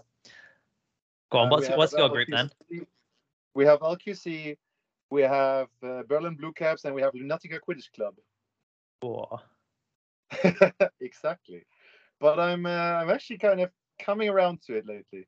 [1.30, 2.50] Go on, Uh, what's what's have your group then?
[3.54, 4.56] We have LQC,
[5.10, 8.14] we have uh, Berlin Blue Caps, and we have Lunatica Quidditch Club.
[9.02, 9.40] Oh,
[11.00, 11.64] exactly.
[12.20, 15.26] But I'm uh, I'm actually kind of coming around to it lately.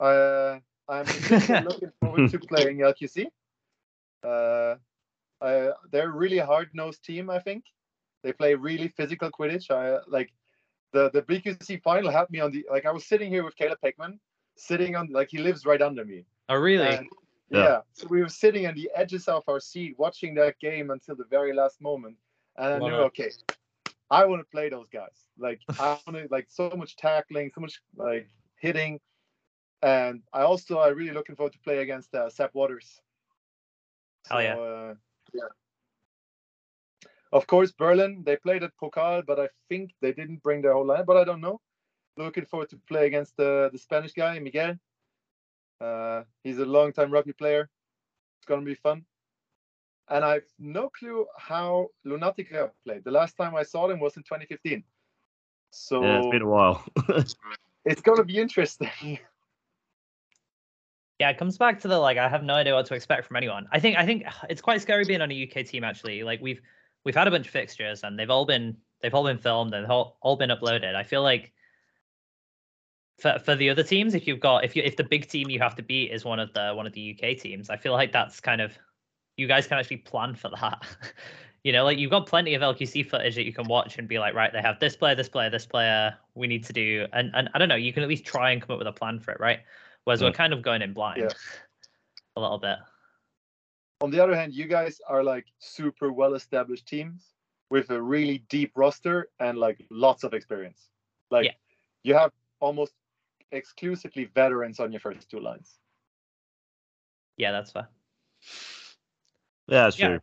[0.00, 0.58] Uh,
[0.88, 1.06] I'm
[1.64, 3.26] looking forward to playing LQC.
[4.24, 4.76] Uh,
[5.40, 7.30] uh, they're a really hard nosed team.
[7.30, 7.64] I think
[8.22, 9.70] they play really physical Quidditch.
[9.70, 10.32] I like
[10.92, 13.78] the the BQC final had me on the like I was sitting here with Caleb
[13.84, 14.18] Peckman,
[14.56, 16.24] sitting on like he lives right under me.
[16.48, 16.86] oh really?
[16.86, 17.06] And,
[17.50, 17.62] Yeah.
[17.62, 17.80] yeah.
[17.92, 21.28] So we were sitting on the edges of our seat watching that game until the
[21.30, 22.16] very last moment.
[22.56, 23.30] And I knew, okay,
[24.10, 25.16] I want to play those guys.
[25.38, 28.28] Like I want to like so much tackling, so much like
[28.60, 29.00] hitting.
[29.82, 33.00] And I also I really looking forward to play against uh, Sap Waters.
[34.28, 34.56] Hell yeah.
[34.56, 34.94] Uh,
[35.32, 35.48] yeah.
[37.32, 40.86] Of course, Berlin, they played at Pokal, but I think they didn't bring their whole
[40.86, 41.60] line, but I don't know.
[42.16, 44.76] Looking forward to play against the, the Spanish guy, Miguel.
[45.80, 47.68] Uh, he's a long-time rugby player.
[48.38, 49.04] It's gonna be fun.
[50.08, 53.04] And I've no clue how Lunatica played.
[53.04, 54.84] The last time I saw them was in 2015.
[55.70, 56.84] So yeah, it's been a while.
[57.84, 58.90] it's gonna be interesting.
[61.18, 63.36] Yeah, it comes back to the like I have no idea what to expect from
[63.36, 63.66] anyone.
[63.72, 66.22] I think I think it's quite scary being on a UK team actually.
[66.22, 66.60] Like we've
[67.04, 69.86] we've had a bunch of fixtures and they've all been they've all been filmed and
[69.86, 70.94] all, all been uploaded.
[70.94, 71.52] I feel like
[73.18, 75.58] for for the other teams, if you've got if you if the big team you
[75.60, 78.12] have to beat is one of the one of the UK teams, I feel like
[78.12, 78.76] that's kind of
[79.36, 80.82] you guys can actually plan for that.
[81.64, 84.18] you know, like you've got plenty of LQC footage that you can watch and be
[84.18, 86.16] like, right, they have this player, this player, this player.
[86.34, 88.62] We need to do, and and I don't know, you can at least try and
[88.62, 89.60] come up with a plan for it, right?
[90.04, 90.34] Whereas we're Mm.
[90.34, 91.28] kind of going in blind Yeah.
[92.36, 92.78] a little bit.
[94.00, 97.32] On the other hand, you guys are like super well-established teams
[97.70, 100.90] with a really deep roster and like lots of experience.
[101.30, 101.52] Like Yeah.
[102.04, 102.30] you have
[102.60, 102.92] almost
[103.50, 105.78] exclusively veterans on your first two lines.
[107.36, 107.88] Yeah, that's fair.
[109.68, 110.18] Yeah, that's Yeah.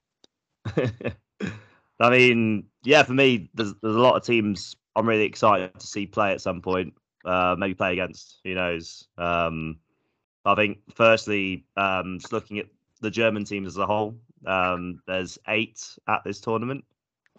[0.65, 1.11] true.
[1.99, 5.87] I mean, yeah, for me, there's there's a lot of teams I'm really excited to
[5.87, 6.93] see play at some point.
[7.25, 8.41] Uh, maybe play against.
[8.43, 9.07] Who knows?
[9.17, 9.77] Um,
[10.45, 12.67] I think firstly, um, just looking at
[13.01, 14.15] the German teams as a whole,
[14.45, 16.83] um, there's eight at this tournament,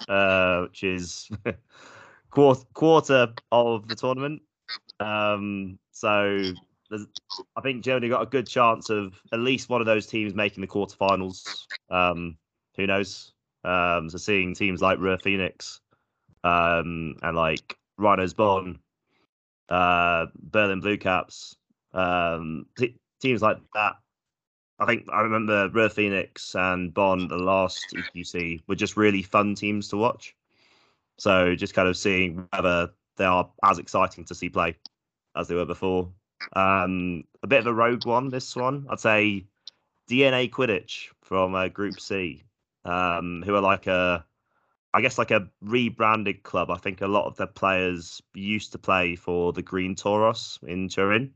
[0.09, 1.31] uh, which is
[2.31, 4.43] quarter quarter of the tournament.
[5.01, 6.55] Um, so
[6.93, 10.61] I think Germany got a good chance of at least one of those teams making
[10.61, 11.67] the quarterfinals.
[11.91, 12.37] Um,
[12.77, 13.33] who knows?
[13.65, 15.81] Um, so seeing teams like Ruhr Phoenix
[16.43, 18.79] um, and like Rhinos Bonn,
[19.69, 21.57] uh, Berlin Blue Caps,
[21.93, 23.97] um, t- teams like that.
[24.79, 29.55] I think I remember Ruhr Phoenix and Bonn, the last EQC, were just really fun
[29.55, 30.35] teams to watch.
[31.17, 34.77] So just kind of seeing whether they are as exciting to see play
[35.37, 36.11] as they were before.
[36.53, 38.87] Um, a bit of a rogue one, this one.
[38.91, 39.47] I'd say
[40.11, 42.45] DNA Quidditch from uh, Group C,
[42.85, 44.25] um, who are like a,
[44.93, 46.71] I guess like a rebranded club.
[46.71, 50.89] I think a lot of their players used to play for the Green Toros in
[50.89, 51.33] Turin.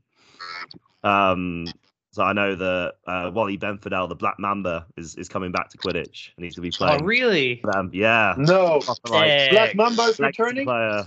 [1.03, 1.67] Um,
[2.11, 5.77] so I know that uh, Wally Benfidel, the Black Mamba, is, is coming back to
[5.77, 7.01] Quidditch and he's going to be playing.
[7.01, 7.63] Oh, really?
[7.75, 8.33] Um, yeah.
[8.37, 10.65] No, like, Black Mamba is legacy returning.
[10.65, 11.05] Player.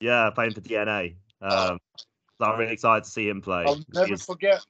[0.00, 1.16] Yeah, playing for DNA.
[1.40, 1.78] Um,
[2.38, 3.64] so I'm really excited to see him play.
[3.66, 4.64] I'll never He's- forget.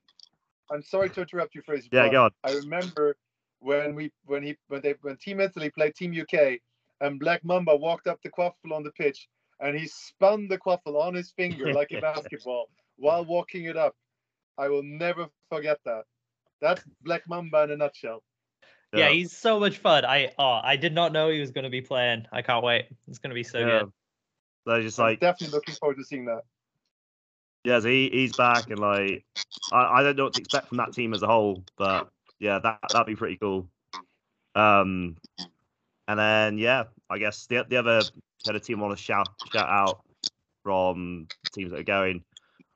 [0.70, 1.88] I'm sorry to interrupt you, Fraser.
[1.92, 2.30] yeah, go on.
[2.42, 3.16] I remember
[3.60, 6.60] when we when he when they when Team Italy played Team UK
[7.00, 9.28] and Black Mamba walked up the quaffle on the pitch
[9.60, 13.94] and he spun the quaffle on his finger like a basketball while walking it up.
[14.56, 16.04] I will never forget that.
[16.60, 18.22] That's Black Mamba in a nutshell.
[18.92, 19.10] Yeah.
[19.10, 20.04] he's so much fun.
[20.04, 22.26] I oh, I did not know he was going to be playing.
[22.32, 22.86] I can't wait.
[23.08, 23.80] It's going to be so yeah.
[23.80, 23.92] good.
[24.66, 26.42] So just I'm like definitely looking forward to seeing that.
[27.64, 29.24] Yeah, so he, he's back and like
[29.72, 32.08] I, I don't know what to expect from that team as a whole, but
[32.38, 33.68] yeah, that that'd be pretty cool.
[34.54, 35.16] Um,
[36.06, 38.02] and then yeah, I guess the the other
[38.44, 40.02] kind of team I want to shout shout out
[40.62, 42.22] from teams that are going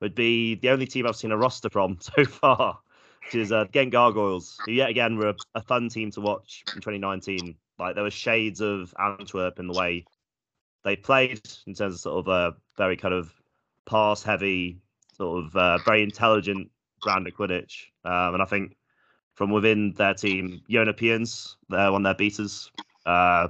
[0.01, 2.79] would be the only team I've seen a roster from so far,
[3.25, 6.65] which is uh, Ghent Gargoyles, who yet again were a, a fun team to watch
[6.75, 7.55] in 2019.
[7.79, 10.05] Like there were shades of Antwerp in the way
[10.85, 13.33] they played in terms of sort of a very kind of
[13.89, 14.79] pass heavy,
[15.17, 16.71] sort of uh, very intelligent
[17.03, 17.87] brand of Quidditch.
[18.05, 18.77] Um, and I think
[19.35, 22.71] from within their team, Yona Piens, they're one of their beaters.
[23.07, 23.49] Uh,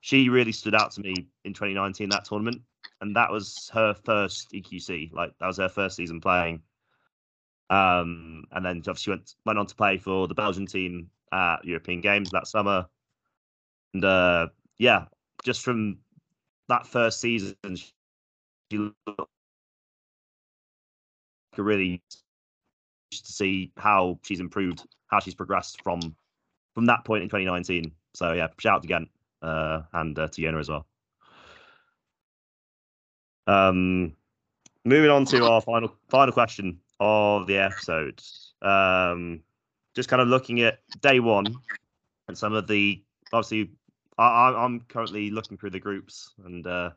[0.00, 2.60] she really stood out to me in 2019 that tournament,
[3.00, 5.12] and that was her first EQC.
[5.12, 6.62] Like that was her first season playing.
[7.70, 12.00] Um, and then obviously went went on to play for the Belgian team at European
[12.00, 12.86] Games that summer.
[13.94, 15.06] And uh, yeah,
[15.44, 15.98] just from
[16.68, 17.56] that first season,
[18.70, 19.30] she looked
[21.62, 22.02] really
[23.10, 26.00] to see how she's improved, how she's progressed from
[26.74, 27.92] from that point in 2019.
[28.14, 29.08] So yeah, shout out to Ghent
[29.42, 30.86] uh, and uh, to Yona as well.
[33.46, 34.14] Um,
[34.84, 38.22] moving on to our final final question of the episode.
[38.62, 39.40] Um,
[39.94, 41.46] just kind of looking at day one
[42.28, 43.02] and some of the
[43.32, 43.70] obviously
[44.18, 46.90] I, I- I'm currently looking through the groups and uh,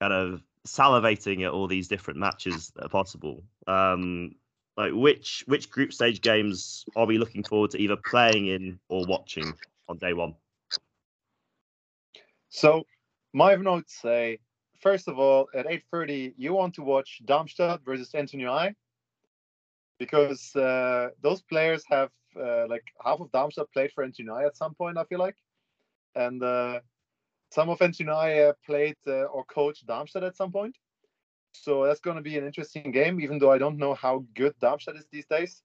[0.00, 3.42] kind of salivating at all these different matches that are possible.
[3.66, 4.34] Um,
[4.76, 9.04] like which which group stage games are we looking forward to either playing in or
[9.06, 9.52] watching
[9.88, 10.34] on day one?
[12.48, 12.84] So
[13.32, 14.38] my notes say,
[14.80, 18.74] first of all, at 8:30, you want to watch Darmstadt versus NTNUI,
[19.98, 24.74] because uh, those players have uh, like half of Darmstadt played for NTNUI at some
[24.74, 24.96] point.
[24.96, 25.36] I feel like,
[26.14, 26.80] and uh,
[27.50, 30.76] some of NTNUI uh, played uh, or coached Darmstadt at some point.
[31.52, 34.54] So that's going to be an interesting game, even though I don't know how good
[34.60, 35.62] Darmstadt is these days,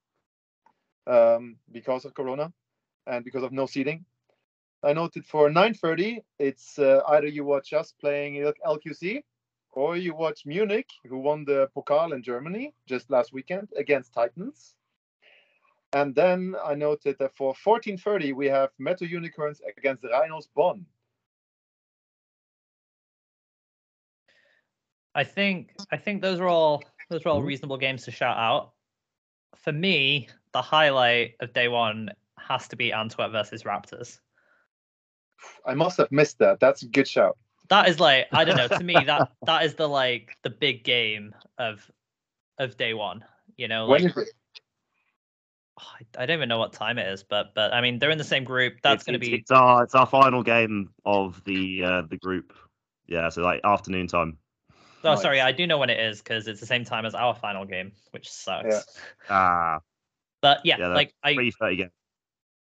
[1.07, 2.51] um, because of Corona
[3.05, 4.05] and because of no seating.
[4.83, 9.23] I noted for 9:30, it's uh, either you watch us playing LQC,
[9.71, 14.75] or you watch Munich, who won the Pokal in Germany just last weekend against Titans.
[15.93, 20.85] And then I noted that for 14:30 we have METU Unicorns against Rhinos Bonn.
[25.15, 27.45] I think I think those are all those are all Mhm.
[27.47, 28.73] reasonable games to shout out.
[29.55, 34.19] For me, the highlight of day one has to be Antwerp versus Raptors.
[35.65, 36.59] I must have missed that.
[36.59, 37.37] That's a good shout.
[37.69, 38.67] That is like I don't know.
[38.67, 41.89] To me, that that is the like the big game of
[42.57, 43.23] of day one.
[43.57, 44.33] You know, like When is it?
[45.77, 48.17] I- I don't even know what time it is, but but I mean they're in
[48.17, 48.75] the same group.
[48.83, 52.53] That's going to be it's our it's our final game of the uh, the group.
[53.07, 54.37] Yeah, so like afternoon time.
[55.03, 57.35] Oh sorry, I do know when it is because it's the same time as our
[57.35, 58.67] final game, which sucks.
[58.69, 58.81] Yeah.
[59.29, 59.79] Ah,
[60.41, 61.89] But yeah, Yeah, like I three thirty game.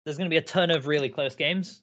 [0.05, 1.82] there's going to be a ton of really close games,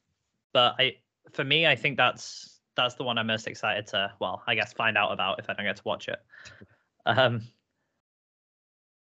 [0.53, 0.97] but I
[1.31, 4.13] for me I think that's that's the one I'm most excited to.
[4.19, 6.19] Well, I guess find out about if I don't get to watch it.
[7.05, 7.41] Um,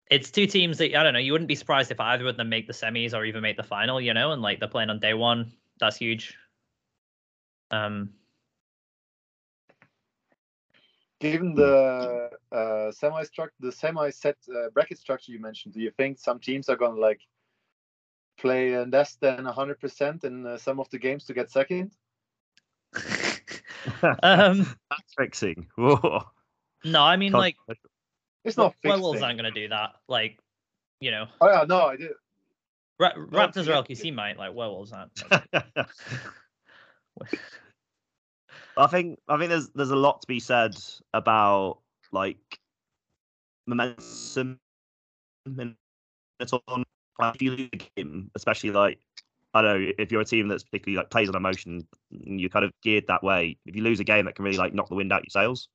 [0.10, 1.20] it's two teams that I don't know.
[1.20, 3.64] You wouldn't be surprised if either of them make the semis or even make the
[3.64, 4.00] final.
[4.00, 5.52] You know, and like they're playing on day one.
[5.80, 6.38] That's huge.
[7.72, 8.12] Um,
[11.22, 15.92] Given the uh, semi structure, the semi set uh, bracket structure you mentioned, do you
[15.92, 17.22] think some teams are going to like
[18.40, 21.92] play less than 100% in uh, some of the games to get second?
[24.24, 24.60] um,
[24.90, 25.68] Match fixing.
[25.76, 26.24] Whoa.
[26.84, 27.56] no, I mean like
[28.44, 28.86] It's not fixed.
[28.86, 29.92] werewolves aren't going to do that.
[30.08, 30.40] Like,
[31.00, 32.10] you know, Oh yeah, no, I do.
[33.00, 33.82] Ra- Raptors or yeah.
[33.84, 35.22] LQC might like werewolves aren't.
[38.78, 40.76] I think I think there's there's a lot to be said
[41.14, 41.80] about
[42.12, 42.60] like
[43.68, 44.60] momentum
[45.46, 45.76] in
[46.40, 46.88] tournament.
[47.20, 49.00] If you lose a game, especially like
[49.54, 52.66] I don't know if you're a team that's particularly like plays on emotion, you're kind
[52.66, 53.58] of geared that way.
[53.66, 55.68] If you lose a game, that can really like knock the wind out your sails.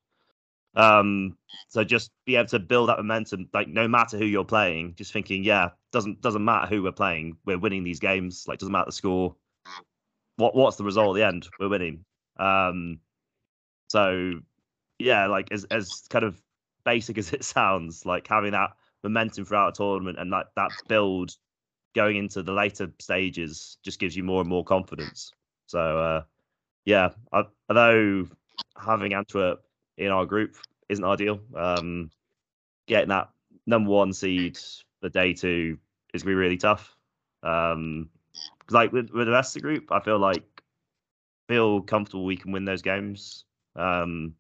[0.75, 1.37] Um,
[1.69, 5.13] so just be able to build that momentum, like no matter who you're playing, just
[5.13, 8.47] thinking, yeah, doesn't doesn't matter who we're playing, we're winning these games.
[8.49, 9.37] Like doesn't matter the score.
[10.37, 11.49] What what's the result at the end?
[11.61, 12.06] We're winning.
[12.39, 13.01] Um,
[13.89, 14.41] so
[14.99, 16.41] yeah, like as as kind of
[16.85, 18.71] basic as it sounds, like having that
[19.03, 21.37] momentum throughout a tournament and that that build
[21.95, 25.33] going into the later stages just gives you more and more confidence.
[25.67, 26.23] So uh,
[26.85, 28.27] yeah, I, although
[28.77, 29.65] having Antwerp
[29.97, 30.57] in our group
[30.89, 32.11] isn't ideal, um,
[32.87, 33.31] getting that
[33.67, 34.59] number one seed
[35.01, 35.79] for day two
[36.15, 36.97] is gonna be really tough.
[37.43, 38.11] Um,
[38.71, 40.56] like with, with the rest of the group, I feel like
[41.49, 43.45] feel comfortable we can win those games.
[43.75, 44.35] Um,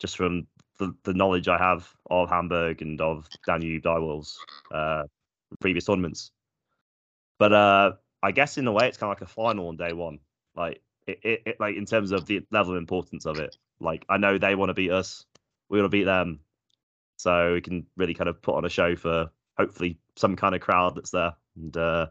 [0.00, 0.46] just from
[0.78, 4.34] the, the knowledge I have of Hamburg and of Danube Direwolves,
[4.72, 5.04] uh,
[5.60, 6.30] previous tournaments.
[7.38, 9.92] But uh, I guess in a way, it's kind of like a final on day
[9.92, 10.18] one.
[10.56, 13.56] Like it, it, it like in terms of the level of importance of it.
[13.80, 15.24] Like I know they want to beat us,
[15.68, 16.40] we want to beat them,
[17.16, 20.60] so we can really kind of put on a show for hopefully some kind of
[20.60, 22.06] crowd that's there, and uh,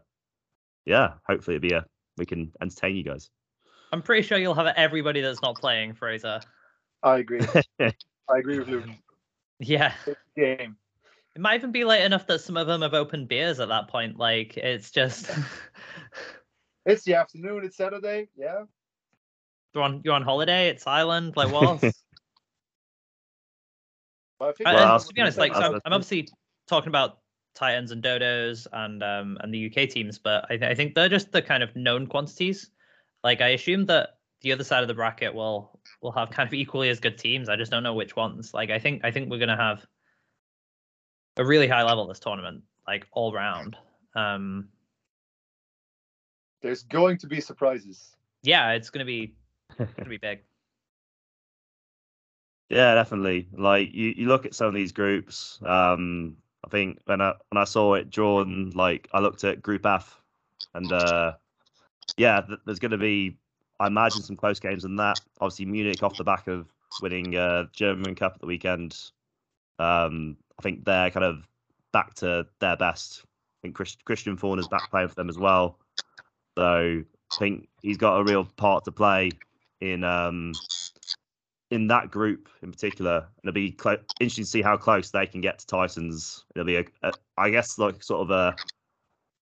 [0.84, 1.86] yeah, hopefully it'll be a
[2.16, 3.30] we can entertain you guys.
[3.94, 6.40] I'm pretty sure you'll have everybody that's not playing, Fraser.
[7.04, 7.42] I agree.
[7.80, 7.92] I
[8.38, 8.86] agree with Luke.
[9.60, 9.92] Yeah.
[10.36, 10.76] Game.
[11.36, 13.86] It might even be late enough that some of them have opened beers at that
[13.86, 14.18] point.
[14.18, 15.30] Like it's just
[16.86, 17.64] It's the afternoon.
[17.64, 18.26] It's Saturday.
[18.36, 18.64] Yeah.
[19.74, 20.70] you're on you're on holiday.
[20.70, 21.34] It's Ireland.
[21.36, 21.82] Like what?
[21.84, 21.94] else?
[24.40, 26.26] But I think And- Well, to be honest, like so I'm, I'm obviously
[26.66, 27.18] talking about
[27.54, 31.08] Titans and Dodos and um and the UK teams, but I, th- I think they're
[31.08, 32.70] just the kind of known quantities.
[33.24, 36.52] Like I assume that the other side of the bracket will will have kind of
[36.52, 37.48] equally as good teams.
[37.48, 38.52] I just don't know which ones.
[38.52, 39.84] Like I think I think we're gonna have
[41.38, 43.76] a really high level this tournament, like all round.
[44.14, 44.68] Um
[46.62, 48.14] there's going to be surprises.
[48.42, 49.34] yeah, it's gonna be
[49.78, 50.40] gonna be big.
[52.70, 53.46] Yeah, definitely.
[53.52, 55.60] Like you, you look at some of these groups.
[55.64, 59.84] Um, I think when I when I saw it drawn, like I looked at Group
[59.84, 60.18] F,
[60.74, 61.34] and uh,
[62.16, 63.36] yeah, th- there's going to be,
[63.80, 65.20] I imagine, some close games in that.
[65.40, 66.72] Obviously, Munich off the back of
[67.02, 68.98] winning uh, German Cup at the weekend.
[69.78, 71.46] Um, I think they're kind of
[71.92, 73.22] back to their best.
[73.24, 75.78] I think Chris, Christian Fawn is back playing for them as well.
[76.56, 77.02] So
[77.32, 79.30] I think he's got a real part to play
[79.80, 80.52] in um,
[81.70, 83.16] in that group in particular.
[83.16, 83.76] And it'll be
[84.20, 86.44] interesting to see how close they can get to Titans.
[86.54, 88.56] It'll be, a, a, I guess, like sort of a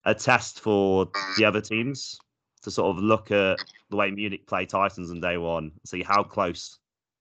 [0.04, 2.18] a test for the other teams
[2.66, 3.60] to sort of look at
[3.90, 6.80] the way Munich play Titans on day one, see how close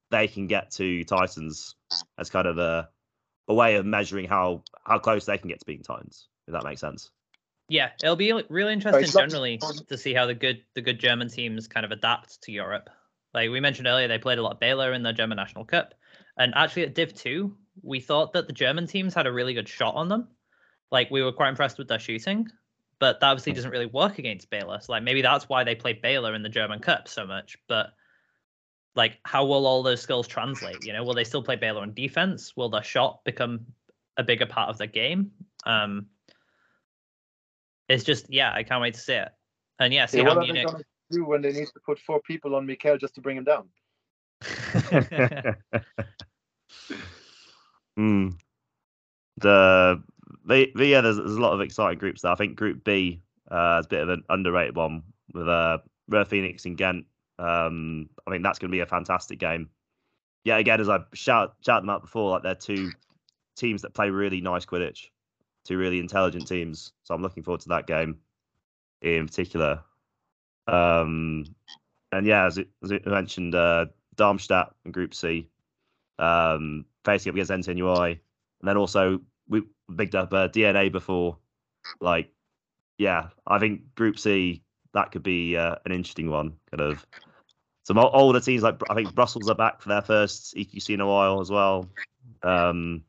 [0.09, 1.75] they can get to Titans
[2.17, 2.89] as kind of a
[3.47, 6.29] a way of measuring how how close they can get to beating Titans.
[6.47, 7.11] If that makes sense.
[7.69, 10.99] Yeah, it'll be really interesting it's not- generally to see how the good the good
[10.99, 12.89] German teams kind of adapt to Europe.
[13.35, 15.93] Like we mentioned earlier, they played a lot of Baylor in the German National Cup,
[16.39, 19.69] and actually at Div Two, we thought that the German teams had a really good
[19.69, 20.27] shot on them.
[20.91, 22.47] Like we were quite impressed with their shooting,
[22.99, 24.79] but that obviously doesn't really work against Baylor.
[24.81, 27.57] So like maybe that's why they play Baylor in the German Cup so much.
[27.67, 27.87] But
[28.95, 30.83] like, how will all those skills translate?
[30.83, 32.55] You know, will they still play Baylor on defense?
[32.55, 33.65] Will their shot become
[34.17, 35.31] a bigger part of the game?
[35.65, 36.07] Um,
[37.89, 39.29] it's just yeah, I can't wait to see it.
[39.79, 40.67] And yeah, see Yeah, how what are Munich.
[41.11, 43.69] do when they need to put four people on Mikael just to bring him down?
[47.97, 48.29] Hmm.
[49.37, 50.03] The,
[50.47, 52.31] yeah, there's, there's a lot of exciting groups there.
[52.31, 55.03] I think Group B uh, is a bit of an underrated one
[55.33, 57.05] with uh, Ruhr Phoenix and Ghent.
[57.39, 59.69] Um, I think that's going to be a fantastic game.
[60.43, 62.91] Yeah, again, as I shout shout them out before, like they're two
[63.55, 65.07] teams that play really nice Quidditch,
[65.65, 66.91] two really intelligent teams.
[67.03, 68.19] So I'm looking forward to that game
[69.01, 69.81] in particular.
[70.67, 71.45] Um,
[72.11, 75.49] and yeah, as, it, as it mentioned, uh, Darmstadt in Group C,
[76.19, 79.63] um, facing up against NTNUI, and then also we
[79.93, 81.37] bigged up uh, DNA before.
[81.99, 82.31] Like,
[82.97, 84.63] yeah, I think Group C
[84.93, 86.53] that could be uh, an interesting one.
[86.71, 87.05] Kind of
[87.83, 91.07] some older teams like I think Brussels are back for their first EQC in a
[91.07, 91.87] while as well.
[92.41, 93.03] Um,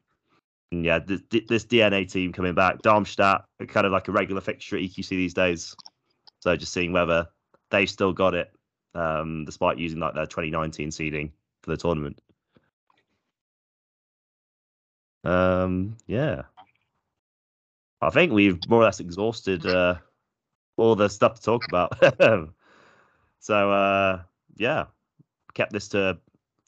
[0.71, 4.83] yeah, this, this, DNA team coming back, Darmstadt, kind of like a regular fixture at
[4.83, 5.75] EQC these days.
[6.41, 7.29] So just seeing whether
[7.71, 8.53] they've still got it,
[8.95, 11.33] um, despite using like their 2019 seeding
[11.63, 12.21] for the tournament.
[15.25, 16.43] Um, yeah,
[18.01, 19.97] I think we've more or less exhausted uh,
[20.77, 21.99] all the stuff to talk about.
[23.41, 24.23] so uh,
[24.57, 24.87] yeah,
[25.55, 26.19] kept this to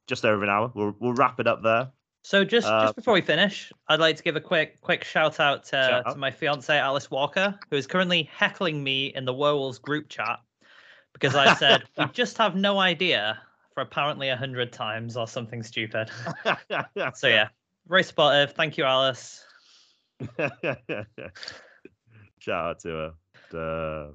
[0.07, 0.73] just over an hour.
[0.75, 1.91] We'll we'll wrap it up there.
[2.23, 5.41] So just uh, just before we finish, I'd like to give a quick quick shout
[5.41, 6.13] out to, shout out.
[6.13, 10.41] to my fiance Alice Walker, who is currently heckling me in the Werewolves group chat
[11.13, 13.41] because I said we just have no idea
[13.75, 16.11] for apparently a hundred times or something stupid.
[17.15, 17.49] so yeah,
[17.87, 18.53] very supportive.
[18.53, 19.45] Thank you, Alice.
[22.41, 23.13] Shout out to her.
[23.53, 24.11] Uh,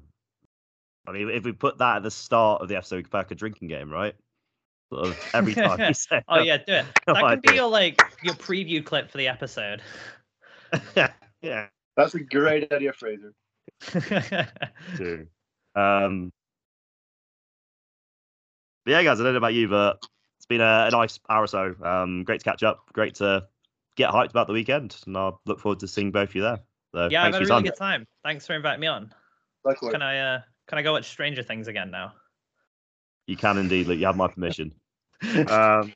[1.06, 3.30] I mean, if we put that at the start of the episode, we could pack
[3.30, 4.14] a drinking game, right?
[4.92, 6.22] Sort of every time you say.
[6.28, 6.86] oh yeah, do it.
[7.06, 9.82] That could be your like your preview clip for the episode.
[11.42, 13.32] yeah, that's a great idea, Fraser.
[14.96, 15.26] True.
[15.74, 16.32] Um,
[18.84, 19.98] but yeah, guys, I don't know about you, but
[20.38, 21.74] it's been a, a nice hour or so.
[21.82, 22.84] Um, great to catch up.
[22.92, 23.46] Great to
[23.96, 26.60] get hyped about the weekend, and I'll look forward to seeing both of you there.
[26.92, 28.06] So, yeah, I've had a really good time.
[28.22, 29.12] Thanks for inviting me on.
[29.64, 29.92] Likewise.
[29.92, 32.12] Can I uh, can I go watch Stranger Things again now?
[33.26, 33.86] You can indeed.
[33.86, 34.74] Look, you have my permission.
[35.48, 35.92] um,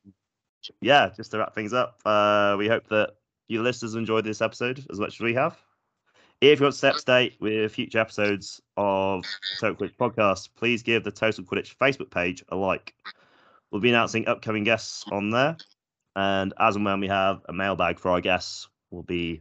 [0.80, 3.10] yeah, just to wrap things up, uh, we hope that
[3.48, 5.58] you listeners enjoyed this episode as much as we have.
[6.40, 9.24] If you want to stay up to date with future episodes of
[9.58, 12.94] Total Quidditch podcast, please give the Total Quidditch Facebook page a like.
[13.70, 15.56] We'll be announcing upcoming guests on there.
[16.18, 19.40] And as and when we have a mailbag for our guests, we'll be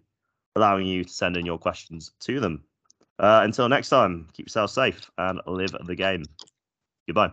[0.56, 2.64] allowing you to send in your questions to them.
[3.18, 6.24] Uh, until next time, keep yourself safe and live the game.
[7.08, 7.32] Goodbye.